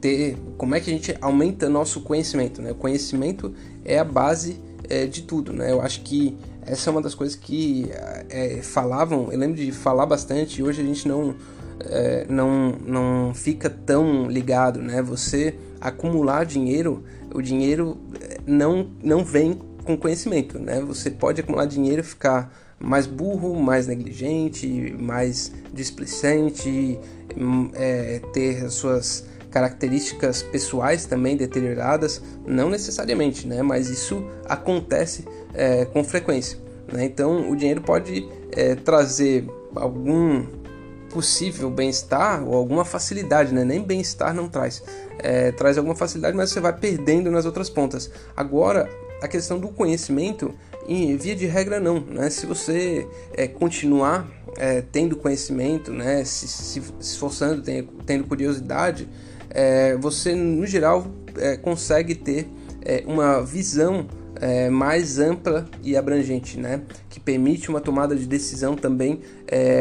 ter 0.00 0.36
como 0.56 0.74
é 0.74 0.80
que 0.80 0.90
a 0.90 0.92
gente 0.92 1.16
aumenta 1.20 1.68
nosso 1.68 2.00
conhecimento, 2.00 2.60
né? 2.60 2.72
O 2.72 2.74
conhecimento 2.74 3.54
é 3.84 3.98
a 3.98 4.04
base 4.04 4.60
é, 4.88 5.06
de 5.06 5.22
tudo, 5.22 5.52
né? 5.52 5.70
Eu 5.70 5.80
acho 5.80 6.02
que 6.02 6.36
essa 6.66 6.90
é 6.90 6.92
uma 6.92 7.00
das 7.00 7.14
coisas 7.14 7.36
que 7.36 7.90
é, 8.28 8.60
falavam, 8.62 9.32
eu 9.32 9.38
lembro 9.38 9.56
de 9.56 9.72
falar 9.72 10.06
bastante 10.06 10.62
hoje 10.62 10.82
a 10.82 10.84
gente 10.84 11.08
não 11.08 11.34
é, 11.80 12.26
não 12.28 12.72
não 12.84 13.34
fica 13.34 13.70
tão 13.70 14.28
ligado, 14.28 14.80
né? 14.82 15.00
Você 15.02 15.54
acumular 15.80 16.44
dinheiro, 16.44 17.04
o 17.32 17.40
dinheiro 17.40 17.98
é, 18.20 18.38
não 18.46 18.90
não 19.02 19.24
vem 19.24 19.58
com 19.84 19.96
conhecimento, 19.96 20.58
né? 20.58 20.80
Você 20.80 21.10
pode 21.10 21.40
acumular 21.40 21.66
dinheiro, 21.66 22.02
ficar 22.04 22.52
mais 22.82 23.06
burro, 23.06 23.54
mais 23.60 23.86
negligente, 23.86 24.96
mais 24.98 25.52
displicente, 25.72 26.98
hum, 27.36 27.70
é, 27.74 28.20
ter 28.32 28.64
as 28.64 28.74
suas 28.74 29.28
características 29.50 30.42
pessoais 30.42 31.04
também 31.04 31.36
deterioradas, 31.36 32.22
não 32.46 32.70
necessariamente, 32.70 33.46
né? 33.46 33.62
Mas 33.62 33.88
isso 33.88 34.24
acontece 34.48 35.24
é, 35.52 35.84
com 35.84 36.02
frequência. 36.04 36.58
Né? 36.92 37.04
Então, 37.04 37.50
o 37.50 37.56
dinheiro 37.56 37.80
pode 37.80 38.28
é, 38.52 38.74
trazer 38.74 39.46
algum 39.74 40.46
possível 41.10 41.68
bem-estar 41.68 42.46
ou 42.46 42.54
alguma 42.54 42.84
facilidade, 42.84 43.52
né? 43.52 43.64
Nem 43.64 43.82
bem-estar 43.82 44.32
não 44.32 44.48
traz, 44.48 44.82
é, 45.18 45.50
traz 45.52 45.76
alguma 45.76 45.96
facilidade, 45.96 46.36
mas 46.36 46.50
você 46.50 46.60
vai 46.60 46.72
perdendo 46.72 47.30
nas 47.30 47.44
outras 47.44 47.68
pontas. 47.68 48.10
Agora, 48.36 48.88
a 49.20 49.28
questão 49.28 49.58
do 49.58 49.68
conhecimento 49.68 50.54
em 50.88 51.16
via 51.16 51.36
de 51.36 51.46
regra 51.46 51.78
não, 51.78 52.00
né? 52.00 52.30
Se 52.30 52.46
você 52.46 53.06
é, 53.34 53.46
continuar 53.46 54.28
é, 54.56 54.82
tendo 54.82 55.16
conhecimento, 55.16 55.92
né? 55.92 56.24
Se, 56.24 56.48
se, 56.48 56.80
se 56.80 56.82
esforçando, 57.00 57.62
tendo, 57.62 57.88
tendo 58.04 58.24
curiosidade, 58.24 59.08
é, 59.50 59.96
você 59.96 60.34
no 60.34 60.66
geral 60.66 61.06
é, 61.36 61.56
consegue 61.56 62.14
ter 62.14 62.48
é, 62.82 63.02
uma 63.06 63.42
visão 63.42 64.06
é, 64.36 64.70
mais 64.70 65.18
ampla 65.18 65.68
e 65.82 65.96
abrangente, 65.96 66.58
né? 66.58 66.82
que 67.10 67.20
permite 67.20 67.68
uma 67.68 67.80
tomada 67.80 68.14
de 68.16 68.26
decisão 68.26 68.74
também 68.74 69.20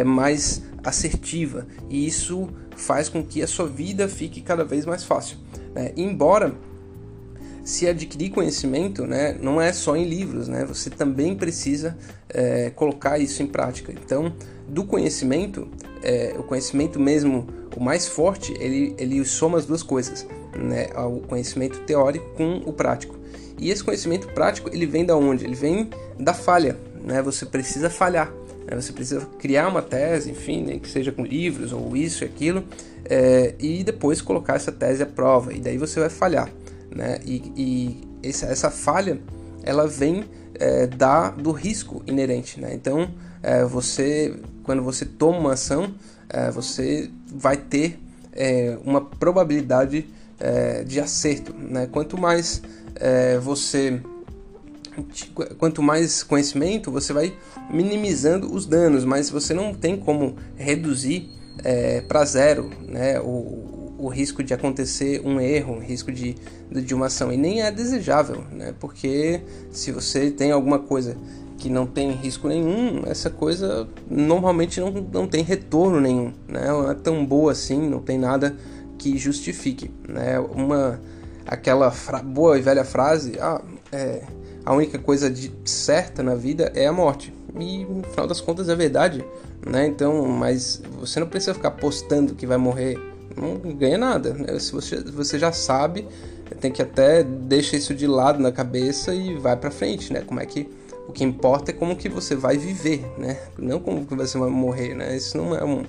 mais 0.05 0.63
assertiva 0.83 1.67
e 1.89 2.05
isso 2.05 2.49
faz 2.75 3.07
com 3.07 3.23
que 3.23 3.41
a 3.41 3.47
sua 3.47 3.67
vida 3.67 4.09
fique 4.09 4.41
cada 4.41 4.65
vez 4.65 4.85
mais 4.85 5.03
fácil. 5.03 5.37
Né? 5.73 5.93
Embora 5.95 6.55
se 7.69 7.87
adquirir 7.87 8.31
conhecimento, 8.31 9.05
né, 9.05 9.37
não 9.39 9.61
é 9.61 9.71
só 9.71 9.95
em 9.95 10.03
livros, 10.03 10.47
né? 10.47 10.65
Você 10.65 10.89
também 10.89 11.35
precisa 11.35 11.95
é, 12.27 12.71
colocar 12.71 13.19
isso 13.19 13.43
em 13.43 13.47
prática. 13.47 13.93
Então, 13.93 14.33
do 14.67 14.83
conhecimento, 14.83 15.67
é, 16.01 16.35
o 16.37 16.43
conhecimento 16.43 16.99
mesmo, 16.99 17.47
o 17.75 17.79
mais 17.79 18.07
forte, 18.07 18.53
ele, 18.59 18.95
ele 18.97 19.23
soma 19.23 19.59
as 19.59 19.67
duas 19.67 19.83
coisas, 19.83 20.25
né? 20.57 20.87
O 20.97 21.19
conhecimento 21.19 21.79
teórico 21.81 22.25
com 22.35 22.57
o 22.65 22.73
prático. 22.73 23.15
E 23.59 23.69
esse 23.69 23.83
conhecimento 23.83 24.27
prático, 24.29 24.69
ele 24.73 24.87
vem 24.87 25.05
da 25.05 25.15
onde? 25.15 25.45
Ele 25.45 25.55
vem 25.55 25.91
da 26.19 26.33
falha, 26.33 26.75
né? 27.03 27.21
Você 27.21 27.45
precisa 27.45 27.87
falhar. 27.87 28.33
Né? 28.65 28.81
Você 28.81 28.91
precisa 28.91 29.27
criar 29.37 29.67
uma 29.67 29.83
tese, 29.83 30.31
enfim, 30.31 30.63
né? 30.63 30.79
que 30.79 30.89
seja 30.89 31.11
com 31.11 31.23
livros 31.23 31.71
ou 31.71 31.95
isso 31.95 32.23
e 32.23 32.25
aquilo, 32.25 32.63
é, 33.05 33.53
e 33.59 33.83
depois 33.83 34.21
colocar 34.21 34.55
essa 34.55 34.71
tese 34.71 35.03
à 35.03 35.05
prova. 35.05 35.53
E 35.53 35.59
daí 35.59 35.77
você 35.77 35.99
vai 35.99 36.09
falhar 36.09 36.49
né? 36.93 37.19
E, 37.25 37.53
e 37.55 38.27
essa, 38.27 38.47
essa, 38.47 38.69
falha 38.69 39.19
ela 39.63 39.87
vem 39.87 40.25
é, 40.55 40.87
da, 40.87 41.31
do 41.31 41.51
risco 41.51 42.01
inerente, 42.05 42.59
né? 42.59 42.73
Então 42.73 43.09
é, 43.41 43.63
você 43.63 44.35
quando 44.63 44.83
você 44.83 45.05
toma 45.05 45.39
uma 45.39 45.53
ação 45.53 45.93
é, 46.29 46.51
você 46.51 47.09
vai 47.27 47.57
ter 47.57 47.99
é, 48.33 48.77
uma 48.83 49.01
probabilidade 49.01 50.07
é, 50.39 50.83
de 50.83 50.99
acerto, 50.99 51.53
né? 51.53 51.87
Quanto 51.91 52.17
mais 52.17 52.61
é, 52.95 53.37
você 53.37 54.01
quanto 55.57 55.81
mais 55.81 56.23
conhecimento 56.23 56.91
você 56.91 57.13
vai 57.13 57.33
minimizando 57.71 58.53
os 58.53 58.65
danos, 58.65 59.05
mas 59.05 59.29
você 59.29 59.53
não 59.53 59.73
tem 59.73 59.95
como 59.95 60.35
reduzir 60.57 61.29
para 62.07 62.25
zero, 62.25 62.69
né? 62.85 63.19
O, 63.19 63.78
o 63.99 64.07
risco 64.07 64.41
de 64.41 64.53
acontecer 64.53 65.21
um 65.25 65.39
erro, 65.39 65.75
um 65.75 65.79
risco 65.79 66.11
de, 66.11 66.35
de 66.71 66.95
uma 66.95 67.07
ação. 67.07 67.31
E 67.31 67.37
nem 67.37 67.61
é 67.61 67.71
desejável, 67.71 68.43
né? 68.51 68.73
Porque 68.79 69.41
se 69.71 69.91
você 69.91 70.31
tem 70.31 70.51
alguma 70.51 70.79
coisa 70.79 71.17
que 71.57 71.69
não 71.69 71.85
tem 71.85 72.11
risco 72.11 72.47
nenhum, 72.47 73.03
essa 73.05 73.29
coisa 73.29 73.87
normalmente 74.09 74.79
não, 74.79 74.89
não 74.91 75.27
tem 75.27 75.43
retorno 75.43 75.99
nenhum, 75.99 76.33
né? 76.47 76.67
Não 76.67 76.89
é 76.89 76.95
tão 76.95 77.25
boa 77.25 77.51
assim, 77.51 77.89
não 77.89 77.99
tem 77.99 78.17
nada 78.17 78.55
que 78.97 79.17
justifique, 79.17 79.91
né? 80.07 80.39
Uma 80.39 80.99
aquela 81.45 81.91
boa 82.23 82.57
e 82.57 82.61
velha 82.61 82.85
frase, 82.85 83.33
ah, 83.39 83.61
é, 83.91 84.21
a 84.63 84.73
única 84.73 84.99
coisa 84.99 85.29
de 85.29 85.51
certa 85.65 86.21
na 86.23 86.35
vida 86.35 86.71
é 86.75 86.85
a 86.85 86.93
morte. 86.93 87.33
E 87.59 87.83
no 87.83 88.03
final 88.03 88.27
das 88.27 88.39
contas 88.39 88.69
é 88.69 88.75
verdade, 88.75 89.25
né? 89.65 89.87
Então, 89.87 90.25
mas 90.27 90.81
você 90.99 91.19
não 91.19 91.27
precisa 91.27 91.53
ficar 91.53 91.71
postando 91.71 92.35
que 92.35 92.45
vai 92.45 92.57
morrer 92.57 92.97
não 93.35 93.57
ganha 93.73 93.97
nada. 93.97 94.33
Né? 94.33 94.57
Se 94.59 94.71
você, 94.71 95.01
você 95.01 95.37
já 95.37 95.51
sabe, 95.51 96.07
tem 96.59 96.71
que 96.71 96.81
até 96.81 97.23
deixa 97.23 97.75
isso 97.75 97.93
de 97.93 98.07
lado 98.07 98.39
na 98.39 98.51
cabeça 98.51 99.13
e 99.13 99.35
vai 99.37 99.55
para 99.55 99.71
frente, 99.71 100.11
né? 100.11 100.21
Como 100.21 100.39
é 100.39 100.45
que 100.45 100.69
o 101.07 101.11
que 101.11 101.23
importa 101.23 101.71
é 101.71 101.73
como 101.73 101.95
que 101.95 102.07
você 102.07 102.35
vai 102.35 102.57
viver, 102.57 103.05
né? 103.17 103.39
Não 103.57 103.79
como 103.79 104.05
que 104.05 104.15
você 104.15 104.37
vai 104.37 104.49
morrer, 104.49 104.93
né? 104.93 105.15
Isso 105.15 105.37
não 105.37 105.55
é 105.55 105.63
um, 105.63 105.83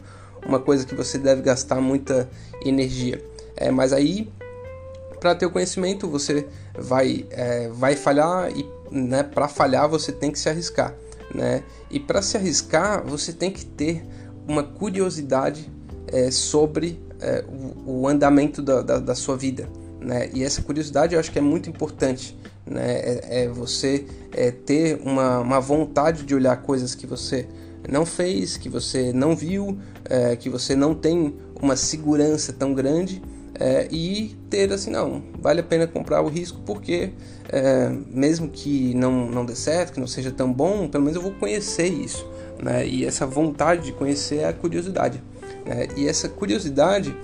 uma 0.46 0.58
coisa 0.58 0.86
que 0.86 0.94
você 0.94 1.18
deve 1.18 1.42
gastar 1.42 1.80
muita 1.80 2.28
energia. 2.64 3.22
É, 3.56 3.70
mas 3.70 3.92
aí, 3.92 4.30
para 5.20 5.34
ter 5.34 5.46
o 5.46 5.50
conhecimento, 5.50 6.08
você 6.08 6.46
vai, 6.74 7.26
é, 7.30 7.68
vai 7.68 7.96
falhar 7.96 8.50
e, 8.50 8.66
né? 8.90 9.22
Para 9.22 9.48
falhar, 9.48 9.88
você 9.88 10.10
tem 10.12 10.30
que 10.30 10.38
se 10.38 10.48
arriscar, 10.48 10.94
né? 11.34 11.62
E 11.90 12.00
para 12.00 12.22
se 12.22 12.36
arriscar, 12.36 13.04
você 13.06 13.32
tem 13.32 13.50
que 13.50 13.64
ter 13.64 14.02
uma 14.48 14.62
curiosidade 14.62 15.70
é, 16.06 16.30
sobre 16.30 16.98
é, 17.20 17.44
o, 17.48 18.02
o, 18.02 18.08
andamento 18.08 18.62
da, 18.62 18.82
da, 18.82 18.98
da, 18.98 19.14
sua 19.14 19.36
vida. 19.36 19.68
Né? 20.00 20.30
E 20.32 20.42
essa 20.42 20.62
curiosidade 20.62 21.14
eu 21.14 21.20
acho 21.20 21.30
que 21.30 21.38
é 21.38 21.42
muito 21.42 21.68
importante. 21.68 22.36
Né? 22.66 23.00
É, 23.00 23.44
é 23.44 23.48
você 23.48 24.06
é, 24.32 24.50
ter 24.50 25.00
uma, 25.04 25.40
uma 25.40 25.60
vontade 25.60 26.24
de 26.24 26.34
olhar 26.34 26.56
coisas 26.62 26.94
que 26.94 27.06
você 27.06 27.46
não 27.88 28.04
fez, 28.04 28.56
que 28.56 28.68
você 28.68 29.12
não 29.12 29.34
viu, 29.34 29.78
é, 30.04 30.36
que 30.36 30.48
você 30.48 30.74
não 30.76 30.94
tem 30.94 31.34
uma 31.60 31.76
segurança 31.76 32.52
tão 32.52 32.72
grande 32.74 33.22
é, 33.58 33.86
e 33.90 34.36
ter 34.48 34.72
assim, 34.72 34.90
não, 34.90 35.22
vale 35.38 35.60
a 35.60 35.62
pena 35.62 35.86
comprar 35.86 36.22
o 36.22 36.28
risco 36.28 36.60
porque 36.64 37.10
é, 37.48 37.90
mesmo 38.10 38.48
que 38.48 38.94
não, 38.94 39.30
não 39.30 39.44
dê 39.44 39.54
certo, 39.54 39.92
que 39.92 40.00
não 40.00 40.06
seja 40.06 40.30
tão 40.30 40.50
bom, 40.52 40.88
pelo 40.88 41.04
menos 41.04 41.16
eu 41.16 41.22
vou 41.22 41.32
conhecer 41.32 41.88
isso. 41.88 42.26
Né? 42.62 42.86
E 42.86 43.04
essa 43.04 43.26
vontade 43.26 43.84
de 43.84 43.92
conhecer 43.92 44.36
é 44.36 44.48
a 44.48 44.52
curiosidade. 44.52 45.22
Né? 45.64 45.88
E 45.96 46.08
essa 46.08 46.28
curiosidade, 46.28 47.16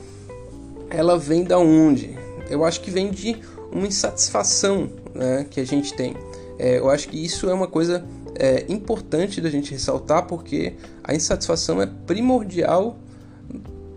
ela 0.91 1.19
vem 1.19 1.45
da 1.45 1.59
onde? 1.59 2.17
Eu 2.49 2.65
acho 2.65 2.81
que 2.81 2.91
vem 2.91 3.11
de 3.11 3.37
uma 3.73 3.87
insatisfação 3.87 4.91
né, 5.15 5.47
que 5.51 5.61
a 5.61 5.65
gente 5.65 5.95
tem. 5.95 6.17
É, 6.59 6.79
eu 6.79 6.89
acho 6.91 7.09
que 7.09 7.23
isso 7.23 7.51
é 7.51 7.55
uma 7.55 7.67
coisa 7.67 8.05
é, 8.35 8.65
importante 8.69 9.41
da 9.41 9.51
gente 9.51 9.73
ressaltar 9.73 10.27
porque 10.27 10.75
a 11.03 11.15
insatisfação 11.15 11.81
é 11.83 11.87
primordial 11.87 12.97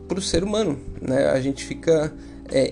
para 0.08 0.19
o 0.19 0.22
ser 0.22 0.43
humano. 0.43 0.79
Né? 1.01 1.27
A 1.27 1.39
gente 1.39 1.65
fica 1.65 2.13
é, 2.51 2.72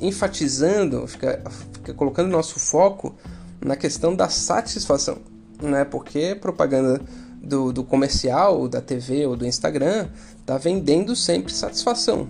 enfatizando, 0.00 1.06
fica, 1.06 1.42
fica 1.72 1.94
colocando 1.94 2.28
nosso 2.28 2.58
foco 2.58 3.14
na 3.60 3.76
questão 3.76 4.14
da 4.14 4.28
satisfação, 4.28 5.18
né? 5.60 5.84
porque 5.84 6.34
propaganda 6.34 7.00
do, 7.42 7.72
do 7.72 7.84
comercial, 7.84 8.68
da 8.68 8.80
TV 8.80 9.26
ou 9.26 9.36
do 9.36 9.46
Instagram, 9.46 10.08
tá 10.44 10.58
vendendo 10.58 11.14
sempre 11.14 11.52
satisfação. 11.52 12.28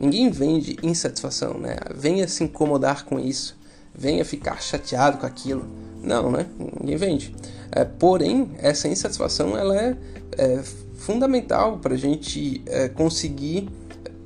Ninguém 0.00 0.30
vende 0.30 0.76
insatisfação, 0.82 1.54
né? 1.54 1.76
Venha 1.94 2.28
se 2.28 2.44
incomodar 2.44 3.04
com 3.04 3.18
isso, 3.18 3.56
venha 3.94 4.24
ficar 4.24 4.62
chateado 4.62 5.18
com 5.18 5.26
aquilo. 5.26 5.66
Não, 6.02 6.30
né? 6.30 6.46
Ninguém 6.80 6.96
vende. 6.96 7.34
É, 7.72 7.84
porém, 7.84 8.50
essa 8.58 8.88
insatisfação 8.88 9.56
ela 9.56 9.76
é, 9.76 9.96
é 10.36 10.62
fundamental 10.96 11.78
para 11.78 11.94
a 11.94 11.98
gente 11.98 12.62
é, 12.66 12.88
conseguir 12.88 13.68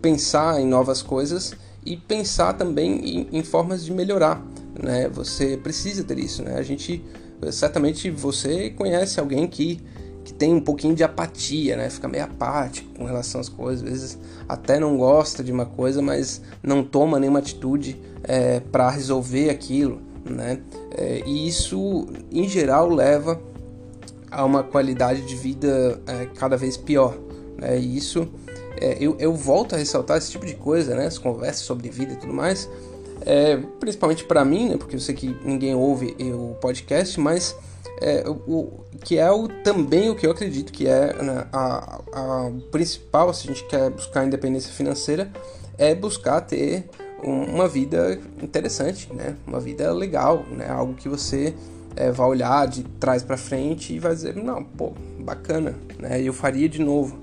pensar 0.00 0.60
em 0.60 0.66
novas 0.66 1.00
coisas 1.00 1.54
e 1.84 1.96
pensar 1.96 2.52
também 2.54 2.98
em, 2.98 3.28
em, 3.38 3.42
formas 3.42 3.84
de 3.84 3.92
melhorar, 3.92 4.44
né? 4.80 5.08
Você 5.08 5.56
precisa 5.56 6.04
ter 6.04 6.18
isso, 6.18 6.42
né? 6.42 6.54
A 6.56 6.62
gente 6.62 7.02
certamente 7.50 8.10
você 8.10 8.70
conhece 8.70 9.18
alguém 9.18 9.48
que 9.48 9.80
que 10.24 10.32
tem 10.32 10.54
um 10.54 10.60
pouquinho 10.60 10.94
de 10.94 11.02
apatia, 11.02 11.76
né? 11.76 11.90
Fica 11.90 12.08
meio 12.08 12.24
apático 12.24 12.94
com 12.96 13.04
relação 13.04 13.40
às 13.40 13.48
coisas, 13.48 13.82
às 13.84 13.90
vezes 13.90 14.18
até 14.48 14.78
não 14.78 14.96
gosta 14.96 15.42
de 15.42 15.50
uma 15.50 15.66
coisa, 15.66 16.00
mas 16.00 16.40
não 16.62 16.84
toma 16.84 17.18
nenhuma 17.18 17.40
atitude 17.40 18.00
é, 18.24 18.60
para 18.60 18.88
resolver 18.90 19.50
aquilo, 19.50 20.00
né? 20.24 20.60
É, 20.96 21.22
e 21.26 21.48
isso, 21.48 22.06
em 22.30 22.48
geral, 22.48 22.88
leva 22.88 23.40
a 24.30 24.44
uma 24.44 24.62
qualidade 24.62 25.22
de 25.22 25.34
vida 25.34 26.00
é, 26.06 26.26
cada 26.26 26.56
vez 26.56 26.76
pior, 26.76 27.16
né? 27.58 27.78
E 27.78 27.96
isso, 27.96 28.28
é, 28.80 28.96
eu, 29.00 29.16
eu 29.18 29.34
volto 29.34 29.74
a 29.74 29.78
ressaltar 29.78 30.18
esse 30.18 30.30
tipo 30.30 30.46
de 30.46 30.54
coisa, 30.54 30.94
né? 30.94 31.06
As 31.06 31.18
conversas 31.18 31.62
sobre 31.62 31.90
vida 31.90 32.12
e 32.12 32.16
tudo 32.16 32.32
mais, 32.32 32.68
é, 33.26 33.56
principalmente 33.80 34.24
para 34.24 34.44
mim, 34.44 34.70
né? 34.70 34.76
Porque 34.76 34.94
eu 34.94 35.00
sei 35.00 35.14
que 35.14 35.36
ninguém 35.44 35.74
ouve 35.74 36.16
o 36.32 36.54
podcast, 36.60 37.18
mas 37.18 37.56
é, 38.00 38.28
o, 38.28 38.80
que 39.04 39.18
é 39.18 39.30
o, 39.30 39.48
também 39.48 40.10
o 40.10 40.14
que 40.14 40.26
eu 40.26 40.30
acredito 40.30 40.72
que 40.72 40.86
é 40.86 41.12
né, 41.22 41.46
a, 41.52 42.00
a, 42.12 42.50
principal, 42.70 43.32
se 43.32 43.48
a 43.48 43.52
gente 43.52 43.64
quer 43.66 43.90
buscar 43.90 44.24
independência 44.24 44.72
financeira, 44.72 45.30
é 45.78 45.94
buscar 45.94 46.40
ter 46.40 46.88
um, 47.22 47.44
uma 47.44 47.68
vida 47.68 48.18
interessante, 48.42 49.12
né? 49.12 49.36
uma 49.46 49.60
vida 49.60 49.92
legal, 49.92 50.44
né? 50.50 50.68
algo 50.68 50.94
que 50.94 51.08
você 51.08 51.54
é, 51.94 52.10
vai 52.10 52.26
olhar 52.26 52.66
de 52.66 52.82
trás 52.82 53.22
para 53.22 53.36
frente 53.36 53.92
e 53.92 53.98
vai 53.98 54.14
dizer, 54.14 54.36
não, 54.36 54.64
pô, 54.64 54.92
bacana, 55.20 55.74
né? 55.98 56.20
eu 56.20 56.32
faria 56.32 56.68
de 56.68 56.80
novo. 56.80 57.18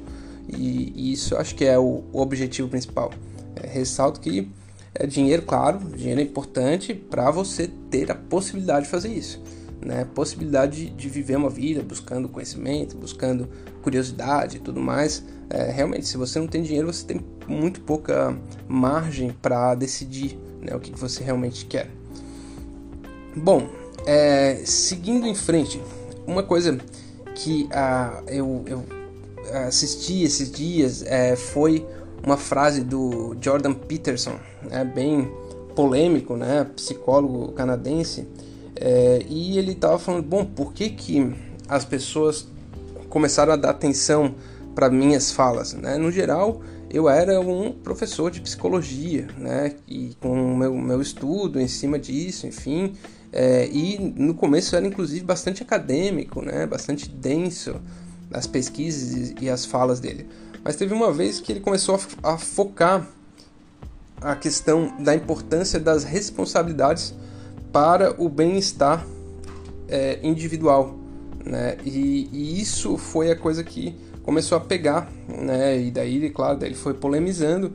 E, 0.47 0.93
e 0.95 1.13
isso 1.13 1.35
acho 1.35 1.55
que 1.55 1.65
é 1.65 1.77
o, 1.77 2.03
o 2.11 2.21
objetivo 2.21 2.69
principal. 2.69 3.11
É, 3.55 3.67
ressalto 3.67 4.19
que 4.19 4.49
é 4.95 5.05
dinheiro, 5.05 5.43
claro, 5.43 5.79
dinheiro 5.79 6.19
é 6.19 6.23
importante 6.23 6.93
para 6.93 7.29
você 7.29 7.69
ter 7.91 8.11
a 8.11 8.15
possibilidade 8.15 8.85
de 8.85 8.91
fazer 8.91 9.09
isso 9.09 9.41
né, 9.83 10.05
possibilidade 10.13 10.89
de, 10.89 11.09
viver 11.09 11.37
uma 11.37 11.49
vida 11.49 11.81
buscando 11.81 12.27
conhecimento, 12.27 12.97
buscando 12.97 13.47
curiosidade 13.81 14.57
e 14.57 14.59
tudo 14.59 14.79
mais. 14.79 15.23
É, 15.49 15.71
realmente, 15.71 16.07
se 16.07 16.17
você 16.17 16.39
não 16.39 16.47
tem 16.47 16.61
dinheiro, 16.61 16.91
você 16.91 17.05
tem 17.05 17.21
muito 17.47 17.81
pouca 17.81 18.37
margem 18.67 19.31
para 19.41 19.73
decidir 19.75 20.37
né, 20.61 20.75
o 20.75 20.79
que 20.79 20.91
você 20.91 21.23
realmente 21.23 21.65
quer. 21.65 21.89
Bom, 23.35 23.69
é, 24.05 24.61
seguindo 24.65 25.25
em 25.25 25.35
frente, 25.35 25.81
uma 26.27 26.43
coisa 26.43 26.77
que 27.35 27.67
ah, 27.71 28.21
eu, 28.27 28.63
eu, 28.67 28.83
assisti 29.65 30.23
esses 30.23 30.51
dias 30.51 31.03
é, 31.03 31.35
foi 31.35 31.85
uma 32.23 32.37
frase 32.37 32.81
do 32.81 33.35
Jordan 33.39 33.73
Peterson, 33.73 34.37
né, 34.69 34.83
bem 34.83 35.31
polêmico, 35.75 36.35
né, 36.35 36.65
psicólogo 36.75 37.53
canadense, 37.53 38.27
é, 38.81 39.25
e 39.27 39.57
ele 39.57 39.73
estava 39.73 39.99
falando, 39.99 40.23
bom, 40.23 40.45
por 40.45 40.73
que, 40.73 40.89
que 40.89 41.35
as 41.67 41.83
pessoas 41.83 42.47
começaram 43.09 43.51
a 43.51 43.57
dar 43.57 43.71
atenção 43.71 44.33
para 44.73 44.89
minhas 44.89 45.31
falas? 45.33 45.73
Né? 45.73 45.97
No 45.97 46.09
geral, 46.09 46.61
eu 46.89 47.09
era 47.09 47.41
um 47.41 47.73
professor 47.73 48.31
de 48.31 48.39
psicologia, 48.39 49.27
né, 49.37 49.75
e 49.87 50.15
com 50.21 50.53
o 50.53 50.57
meu, 50.57 50.73
meu 50.73 51.01
estudo 51.01 51.59
em 51.59 51.67
cima 51.67 51.99
disso, 51.99 52.47
enfim, 52.47 52.93
é, 53.31 53.67
e 53.67 53.99
no 53.99 54.33
começo 54.33 54.75
era 54.75 54.87
inclusive 54.87 55.23
bastante 55.23 55.61
acadêmico, 55.61 56.41
né, 56.41 56.65
bastante 56.65 57.07
denso 57.07 57.75
as 58.31 58.47
pesquisas 58.47 59.33
e 59.41 59.49
as 59.49 59.65
falas 59.65 59.99
dele. 59.99 60.27
Mas 60.63 60.77
teve 60.77 60.93
uma 60.93 61.11
vez 61.11 61.39
que 61.39 61.51
ele 61.51 61.59
começou 61.59 61.99
a, 62.23 62.33
a 62.33 62.37
focar 62.37 63.07
a 64.21 64.35
questão 64.35 64.95
da 64.99 65.13
importância 65.13 65.79
das 65.79 66.03
responsabilidades 66.03 67.13
para 67.71 68.15
o 68.21 68.27
bem-estar 68.27 69.05
é, 69.87 70.19
individual, 70.23 70.95
né? 71.45 71.77
E, 71.85 72.29
e, 72.31 72.61
isso 72.61 72.97
foi 72.97 73.31
a 73.31 73.35
coisa 73.35 73.63
que 73.63 73.95
começou 74.23 74.57
a 74.57 74.61
pegar, 74.61 75.11
né? 75.27 75.79
E 75.79 75.91
daí, 75.91 76.29
claro, 76.29 76.57
daí 76.57 76.69
ele 76.69 76.75
foi 76.75 76.93
polemizando, 76.93 77.73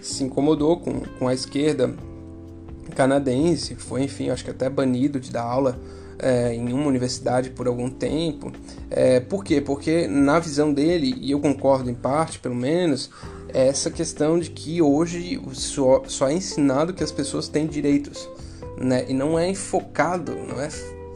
se 0.00 0.24
incomodou 0.24 0.78
com, 0.78 1.00
com 1.18 1.28
a 1.28 1.34
esquerda 1.34 1.94
canadense, 2.94 3.74
foi, 3.74 4.02
enfim, 4.02 4.30
acho 4.30 4.44
que 4.44 4.50
até 4.50 4.68
banido 4.68 5.18
de 5.18 5.30
dar 5.30 5.42
aula 5.42 5.78
é, 6.18 6.54
em 6.54 6.72
uma 6.72 6.86
universidade 6.86 7.50
por 7.50 7.66
algum 7.66 7.90
tempo. 7.90 8.52
É, 8.90 9.20
por 9.20 9.44
quê? 9.44 9.60
Porque 9.60 10.06
na 10.06 10.38
visão 10.38 10.72
dele, 10.72 11.14
e 11.20 11.30
eu 11.30 11.40
concordo 11.40 11.90
em 11.90 11.94
parte, 11.94 12.38
pelo 12.38 12.54
menos, 12.54 13.10
é 13.52 13.68
essa 13.68 13.90
questão 13.90 14.38
de 14.38 14.50
que 14.50 14.82
hoje 14.82 15.40
só, 15.52 16.02
só 16.06 16.28
é 16.28 16.34
ensinado 16.34 16.92
que 16.92 17.04
as 17.04 17.12
pessoas 17.12 17.48
têm 17.48 17.66
direitos, 17.66 18.28
né? 18.76 19.04
E 19.08 19.14
não 19.14 19.38
é 19.38 19.48
enfocado, 19.48 20.34
não 20.34 20.60
é 20.60 20.68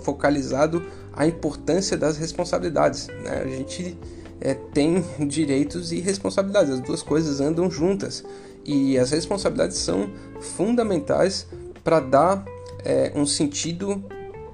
focalizado 0.03 0.83
a 1.13 1.27
importância 1.27 1.97
das 1.97 2.17
responsabilidades, 2.17 3.09
né? 3.09 3.43
A 3.45 3.49
gente 3.49 3.99
é, 4.41 4.55
tem 4.55 5.05
direitos 5.27 5.93
e 5.93 6.01
responsabilidades, 6.01 6.73
as 6.73 6.81
duas 6.81 7.03
coisas 7.03 7.41
andam 7.41 7.71
juntas 7.71 8.25
e 8.65 8.99
as 8.99 9.11
responsabilidades 9.11 9.79
são 9.79 10.11
fundamentais 10.41 11.47
para 11.83 12.01
dar 12.01 12.45
é, 12.85 13.13
um 13.15 13.27
sentido 13.27 14.03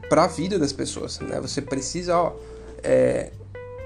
para 0.08 0.24
a 0.24 0.26
vida 0.26 0.58
das 0.58 0.72
pessoas, 0.72 1.18
né? 1.20 1.40
Você 1.40 1.60
precisa, 1.60 2.16
ó, 2.16 2.32
é, 2.82 3.30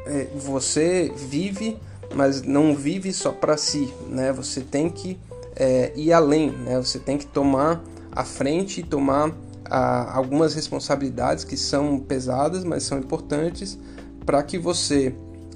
é, 0.06 0.26
você 0.37 1.12
vive, 1.16 1.78
mas 2.14 2.42
não 2.42 2.75
vive 2.75 3.12
só 3.12 3.32
para 3.32 3.56
si, 3.56 3.92
né? 4.08 4.32
Você 4.32 4.60
tem 4.60 4.88
que 4.88 5.18
é, 5.56 5.92
ir 5.96 6.12
além, 6.12 6.50
né? 6.50 6.76
Você 6.76 6.98
tem 6.98 7.18
que 7.18 7.26
tomar 7.26 7.82
a 8.18 8.25
frente 8.25 8.80
e 8.80 8.82
tomar 8.82 9.32
a, 9.64 10.16
algumas 10.16 10.52
responsabilidades 10.52 11.44
que 11.44 11.56
são 11.56 12.00
pesadas, 12.00 12.64
mas 12.64 12.82
são 12.82 12.98
importantes 12.98 13.78
para 14.26 14.42
que 14.42 14.58
você 14.58 15.14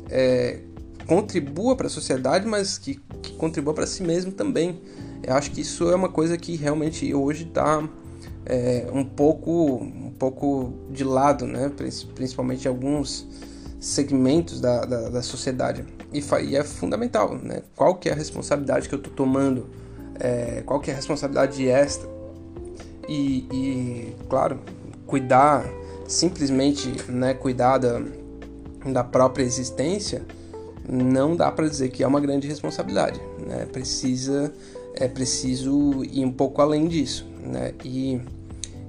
é, 0.09 0.61
contribua 1.05 1.75
para 1.75 1.89
a 1.89 1.91
sociedade, 1.91 2.47
mas 2.47 2.79
que, 2.79 3.01
que 3.21 3.33
contribua 3.33 3.75
para 3.75 3.85
si 3.85 4.05
mesmo 4.05 4.31
também. 4.31 4.81
Eu 5.25 5.35
acho 5.35 5.51
que 5.51 5.61
isso 5.61 5.91
é 5.91 5.95
uma 5.97 6.09
coisa 6.09 6.37
que 6.37 6.55
realmente 6.55 7.13
hoje 7.13 7.49
está 7.49 7.83
é, 8.47 8.87
um 8.93 9.05
pouco 9.05 9.83
um 9.83 10.13
pouco 10.17 10.73
de 10.89 11.03
lado, 11.03 11.49
né? 11.49 11.73
principalmente 12.15 12.69
alguns 12.69 13.27
segmentos 13.81 14.61
da, 14.61 14.85
da, 14.85 15.09
da 15.09 15.23
sociedade. 15.23 15.85
E, 16.13 16.23
e, 16.45 16.57
é 16.57 16.63
fundamental, 16.63 17.35
né? 17.35 17.63
qual 17.75 17.97
que 17.97 18.09
é 18.09 18.13
a 18.13 18.15
responsabilidade 18.15 18.89
que 18.89 18.95
eu 18.95 18.99
estou 18.99 19.13
tomando, 19.13 19.69
é, 20.21 20.63
qual 20.65 20.79
que 20.79 20.93
é 20.93 20.95
a 20.95 20.97
responsabilidade 20.97 21.69
extra. 21.69 22.22
E, 23.13 23.47
e, 23.53 24.17
claro, 24.29 24.59
cuidar, 25.07 25.65
simplesmente 26.07 26.91
né, 27.11 27.35
cuidar 27.35 27.79
da, 27.79 28.01
da 28.87 29.05
própria 29.05 29.45
existência, 29.45 30.23
não 30.89 31.37
dá 31.37 31.51
para 31.51 31.69
dizer 31.69 31.91
que 31.91 32.03
é 32.03 32.07
uma 32.07 32.21
grande 32.21 32.49
responsabilidade. 32.49 33.21
Né? 33.47 33.67
Precisa, 33.67 34.53
é 34.95 35.09
preciso 35.09 36.03
ir 36.05 36.25
um 36.25 36.33
pouco 36.33 36.63
além 36.63 36.89
disso 36.89 37.33
né? 37.43 37.75
E, 37.85 38.21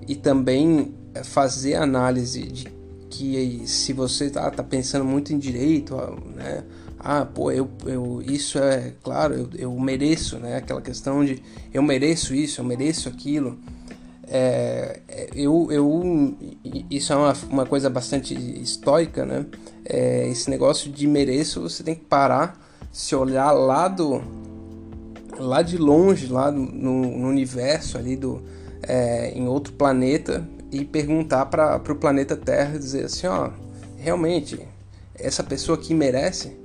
e 0.08 0.16
também 0.16 0.94
fazer 1.24 1.76
análise 1.76 2.44
de 2.44 2.68
que 3.10 3.62
se 3.66 3.94
você 3.94 4.30
tá, 4.30 4.50
tá 4.50 4.64
pensando 4.64 5.06
muito 5.06 5.34
em 5.34 5.38
direito, 5.38 5.96
né? 6.36 6.64
Ah, 7.00 7.26
pô, 7.26 7.52
eu, 7.52 7.70
eu 7.86 8.24
isso 8.26 8.58
é 8.58 8.94
claro, 9.04 9.34
eu, 9.34 9.50
eu 9.56 9.80
mereço, 9.80 10.38
né? 10.38 10.56
Aquela 10.56 10.82
questão 10.82 11.24
de 11.26 11.44
eu 11.74 11.84
mereço 11.84 12.34
isso, 12.34 12.62
eu 12.62 12.66
mereço 12.66 13.10
aquilo. 13.10 13.58
É, 14.28 15.00
eu, 15.36 15.68
eu, 15.72 16.38
isso 16.90 17.12
é 17.12 17.16
uma, 17.16 17.34
uma 17.50 17.66
coisa 17.66 17.90
bastante 17.90 18.34
estoica, 18.62 19.26
né? 19.26 19.46
É, 19.86 20.28
esse 20.30 20.50
negócio 20.50 20.92
de 20.92 21.06
mereço, 21.08 21.62
você 21.62 21.84
tem 21.84 21.96
que 21.96 22.06
parar, 22.06 22.58
se 22.92 23.16
olhar 23.16 23.52
lá 23.52 23.88
do, 23.88 24.22
lá 25.38 25.62
de 25.62 25.78
longe, 25.78 26.28
lá 26.28 26.52
no, 26.52 26.62
no 26.64 27.28
universo 27.28 27.98
ali 27.98 28.16
do 28.16 28.42
é, 28.84 29.32
em 29.32 29.48
outro 29.48 29.74
planeta 29.74 30.48
e 30.72 30.84
perguntar 30.84 31.46
para 31.46 31.82
o 31.92 31.96
planeta 31.96 32.36
Terra 32.36 32.78
dizer 32.78 33.06
assim, 33.06 33.28
ó, 33.28 33.52
realmente 33.98 34.60
essa 35.16 35.44
pessoa 35.44 35.78
aqui 35.78 35.94
merece? 35.94 36.58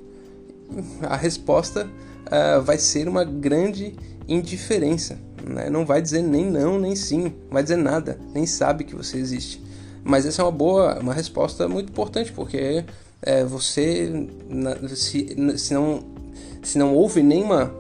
A 1.03 1.17
resposta 1.17 1.89
uh, 2.27 2.63
vai 2.63 2.79
ser 2.79 3.09
uma 3.09 3.25
grande 3.25 3.97
indiferença, 4.29 5.19
né? 5.43 5.71
Não 5.71 5.87
vai 5.87 6.03
dizer 6.03 6.23
nem 6.23 6.51
não 6.51 6.79
nem 6.79 6.95
sim, 6.95 7.25
não 7.25 7.53
vai 7.53 7.63
dizer 7.63 7.77
nada, 7.77 8.19
nem 8.35 8.47
sabe 8.47 8.85
que 8.85 8.95
você 8.95 9.17
existe. 9.17 9.63
Mas 10.05 10.27
essa 10.27 10.43
é 10.43 10.45
uma 10.45 10.53
boa, 10.53 10.99
uma 11.01 11.15
resposta 11.15 11.69
muito 11.69 11.91
importante 11.91 12.33
porque 12.33 12.85
é, 13.23 13.45
você 13.45 14.29
se, 14.95 15.37
se 15.57 15.75
não 15.75 16.03
se 16.63 16.79
não 16.79 16.95
houve 16.95 17.23
nenhuma 17.23 17.73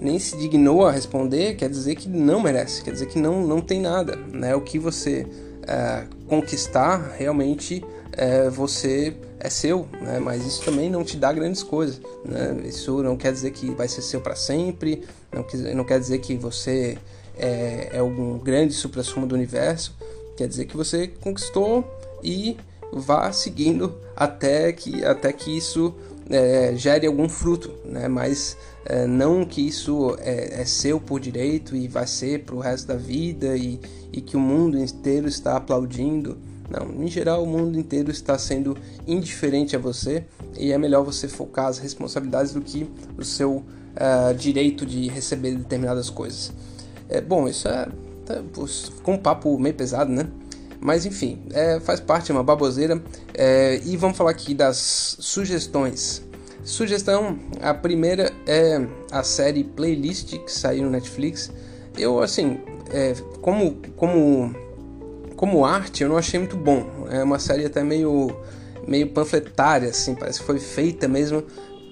nem 0.00 0.18
se 0.18 0.36
dignou 0.36 0.86
a 0.86 0.90
responder, 0.90 1.54
quer 1.54 1.70
dizer 1.70 1.94
que 1.94 2.08
não 2.08 2.40
merece, 2.40 2.82
quer 2.82 2.90
dizer 2.90 3.06
que 3.06 3.18
não, 3.18 3.46
não 3.46 3.60
tem 3.60 3.80
nada. 3.80 4.16
Né? 4.16 4.54
O 4.54 4.60
que 4.60 4.78
você 4.78 5.26
é, 5.66 6.04
conquistar 6.26 7.14
realmente 7.16 7.84
é, 8.16 8.48
você 8.48 9.14
é 9.38 9.50
seu, 9.50 9.86
né? 10.00 10.18
mas 10.18 10.44
isso 10.44 10.64
também 10.64 10.90
não 10.90 11.04
te 11.04 11.16
dá 11.16 11.32
grandes 11.32 11.62
coisas. 11.62 12.00
Né? 12.24 12.62
Isso 12.64 13.02
não 13.02 13.16
quer 13.16 13.32
dizer 13.32 13.50
que 13.50 13.70
vai 13.70 13.88
ser 13.88 14.02
seu 14.02 14.20
para 14.20 14.34
sempre, 14.34 15.02
não, 15.32 15.44
não 15.74 15.84
quer 15.84 16.00
dizer 16.00 16.18
que 16.18 16.36
você 16.36 16.98
é, 17.36 17.90
é 17.92 17.98
algum 17.98 18.38
grande 18.38 18.72
supra-sumo 18.72 19.26
do 19.26 19.34
universo, 19.34 19.94
quer 20.36 20.48
dizer 20.48 20.64
que 20.64 20.76
você 20.76 21.08
conquistou 21.08 21.84
e 22.22 22.56
vá 22.92 23.30
seguindo 23.32 23.94
até 24.14 24.72
que, 24.72 25.04
até 25.04 25.32
que 25.32 25.56
isso 25.56 25.94
é, 26.30 26.74
gere 26.74 27.06
algum 27.06 27.28
fruto, 27.28 27.72
né? 27.84 28.08
mas 28.08 28.56
é, 28.84 29.06
não 29.06 29.44
que 29.44 29.66
isso 29.66 30.16
é, 30.20 30.60
é, 30.60 30.64
seu 30.64 31.00
por 31.00 31.20
direito 31.20 31.76
e 31.76 31.86
vai 31.86 32.06
ser 32.06 32.44
para 32.44 32.54
o 32.54 32.60
resto 32.60 32.88
da 32.88 32.96
vida 32.96 33.56
e, 33.56 33.80
e 34.12 34.20
que 34.20 34.36
o 34.36 34.40
mundo 34.40 34.78
inteiro 34.78 35.28
está 35.28 35.56
aplaudindo. 35.56 36.38
Não, 36.68 37.04
em 37.04 37.08
geral 37.08 37.42
o 37.42 37.46
mundo 37.46 37.78
inteiro 37.78 38.10
está 38.10 38.36
sendo 38.38 38.76
indiferente 39.06 39.76
a 39.76 39.78
você 39.78 40.24
e 40.58 40.72
é 40.72 40.78
melhor 40.78 41.04
você 41.04 41.28
focar 41.28 41.66
as 41.66 41.78
responsabilidades 41.78 42.52
do 42.52 42.60
que 42.60 42.88
o 43.16 43.24
seu 43.24 43.56
uh, 43.56 44.34
direito 44.36 44.84
de 44.84 45.08
receber 45.08 45.54
determinadas 45.54 46.10
coisas. 46.10 46.52
É, 47.08 47.20
bom, 47.20 47.46
isso 47.46 47.68
é, 47.68 47.88
tá, 48.24 48.42
ficou 48.94 49.14
um 49.14 49.18
papo 49.18 49.56
meio 49.58 49.74
pesado, 49.74 50.10
né? 50.10 50.26
Mas 50.80 51.06
enfim, 51.06 51.42
é, 51.52 51.80
faz 51.80 52.00
parte, 52.00 52.30
é 52.30 52.34
uma 52.34 52.42
baboseira. 52.42 53.02
É, 53.34 53.80
e 53.84 53.96
vamos 53.96 54.16
falar 54.16 54.30
aqui 54.30 54.54
das 54.54 55.16
sugestões. 55.20 56.22
Sugestão, 56.64 57.38
a 57.62 57.72
primeira 57.72 58.32
é 58.46 58.84
a 59.10 59.22
série 59.22 59.62
Playlist 59.62 60.36
que 60.36 60.52
saiu 60.52 60.84
no 60.84 60.90
Netflix. 60.90 61.50
Eu, 61.96 62.20
assim, 62.20 62.60
é, 62.90 63.14
como, 63.40 63.76
como, 63.96 64.54
como 65.36 65.64
arte, 65.64 66.02
eu 66.02 66.08
não 66.08 66.16
achei 66.16 66.38
muito 66.40 66.56
bom. 66.56 67.06
É 67.10 67.22
uma 67.22 67.38
série 67.38 67.64
até 67.64 67.84
meio, 67.84 68.34
meio 68.86 69.08
panfletária, 69.08 69.90
assim, 69.90 70.14
parece 70.14 70.40
que 70.40 70.46
foi 70.46 70.58
feita 70.58 71.06
mesmo 71.06 71.42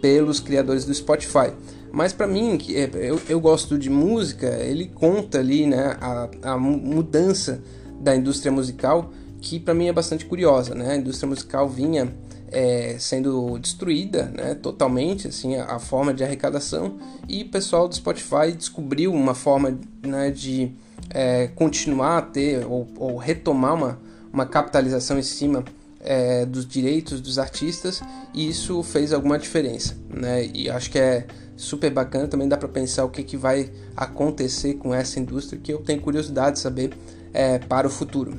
pelos 0.00 0.40
criadores 0.40 0.84
do 0.84 0.94
Spotify. 0.94 1.52
Mas 1.92 2.12
para 2.12 2.26
mim, 2.26 2.58
é, 2.70 2.90
eu, 2.94 3.20
eu 3.28 3.40
gosto 3.40 3.78
de 3.78 3.88
música, 3.88 4.46
ele 4.46 4.86
conta 4.86 5.38
ali 5.38 5.66
né, 5.66 5.96
a, 6.00 6.28
a 6.42 6.58
mudança 6.58 7.62
da 8.00 8.16
indústria 8.16 8.50
musical 8.50 9.12
que 9.40 9.60
para 9.60 9.74
mim 9.74 9.88
é 9.88 9.92
bastante 9.92 10.24
curiosa, 10.24 10.74
né? 10.74 10.92
A 10.92 10.96
indústria 10.96 11.28
musical 11.28 11.68
vinha 11.68 12.12
é, 12.50 12.96
sendo 12.98 13.58
destruída, 13.58 14.24
né? 14.34 14.54
Totalmente, 14.54 15.28
assim, 15.28 15.56
a, 15.56 15.76
a, 15.76 15.78
forma 15.78 16.14
de 16.14 16.24
arrecadação 16.24 16.96
e 17.28 17.42
o 17.42 17.48
pessoal 17.50 17.86
do 17.86 17.94
Spotify 17.94 18.52
descobriu 18.56 19.12
uma 19.12 19.34
forma 19.34 19.78
né, 20.02 20.30
de 20.30 20.72
é, 21.10 21.48
continuar 21.48 22.18
a 22.18 22.22
ter 22.22 22.64
ou, 22.66 22.86
ou, 22.96 23.16
retomar 23.16 23.74
uma, 23.74 24.00
uma 24.32 24.46
capitalização 24.46 25.18
em 25.18 25.22
cima 25.22 25.64
é, 26.00 26.44
dos 26.44 26.66
direitos 26.66 27.20
dos 27.20 27.38
artistas 27.38 28.02
e 28.32 28.48
isso 28.48 28.82
fez 28.82 29.12
alguma 29.12 29.38
diferença, 29.38 29.96
né? 30.08 30.46
E 30.52 30.68
acho 30.68 30.90
que 30.90 30.98
é 30.98 31.26
super 31.56 31.90
bacana. 31.90 32.28
Também 32.28 32.48
dá 32.48 32.56
para 32.56 32.68
pensar 32.68 33.04
o 33.04 33.10
que, 33.10 33.22
que 33.22 33.36
vai 33.36 33.70
acontecer 33.96 34.74
com 34.74 34.94
essa 34.94 35.18
indústria, 35.18 35.60
que 35.60 35.72
eu 35.72 35.78
tenho 35.78 36.00
curiosidade 36.00 36.56
de 36.56 36.60
saber 36.60 36.92
é, 37.32 37.58
para 37.58 37.86
o 37.86 37.90
futuro. 37.90 38.38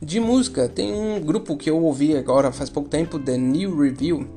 De 0.00 0.20
música, 0.20 0.68
tem 0.68 0.92
um 0.92 1.20
grupo 1.20 1.56
que 1.56 1.70
eu 1.70 1.82
ouvi 1.82 2.16
agora 2.16 2.52
faz 2.52 2.68
pouco 2.68 2.88
tempo, 2.88 3.18
The 3.18 3.38
New 3.38 3.80
Review, 3.80 4.28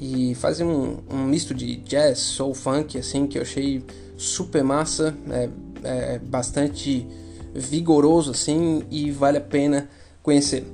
e 0.00 0.34
fazem 0.36 0.66
um, 0.66 0.98
um 1.10 1.24
misto 1.24 1.52
de 1.52 1.76
jazz, 1.76 2.18
soul, 2.18 2.54
funk, 2.54 2.96
assim, 2.98 3.26
que 3.26 3.38
eu 3.38 3.42
achei 3.42 3.82
super 4.16 4.62
massa, 4.62 5.16
é, 5.30 5.48
é 5.86 6.18
bastante 6.18 7.06
vigoroso, 7.54 8.32
assim, 8.32 8.82
e 8.90 9.10
vale 9.10 9.38
a 9.38 9.40
pena 9.40 9.88
conhecer. 10.22 10.64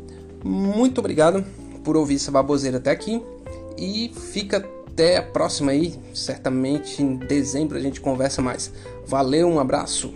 Muito 0.45 0.99
obrigado 0.99 1.45
por 1.85 1.97
ouvir 1.97 2.17
essa 2.17 2.31
baboseira 2.31 2.79
até 2.79 2.91
aqui, 2.91 3.23
e 3.77 4.13
fica 4.33 4.59
até 4.59 5.17
a 5.17 5.23
próxima 5.23 5.73
aí, 5.73 5.95
certamente 6.13 7.03
em 7.03 7.17
dezembro 7.17 7.79
a 7.79 7.81
gente 7.81 8.01
conversa 8.01 8.43
mais. 8.43 8.73
Valeu, 9.07 9.49
um 9.49 9.59
abraço! 9.59 10.13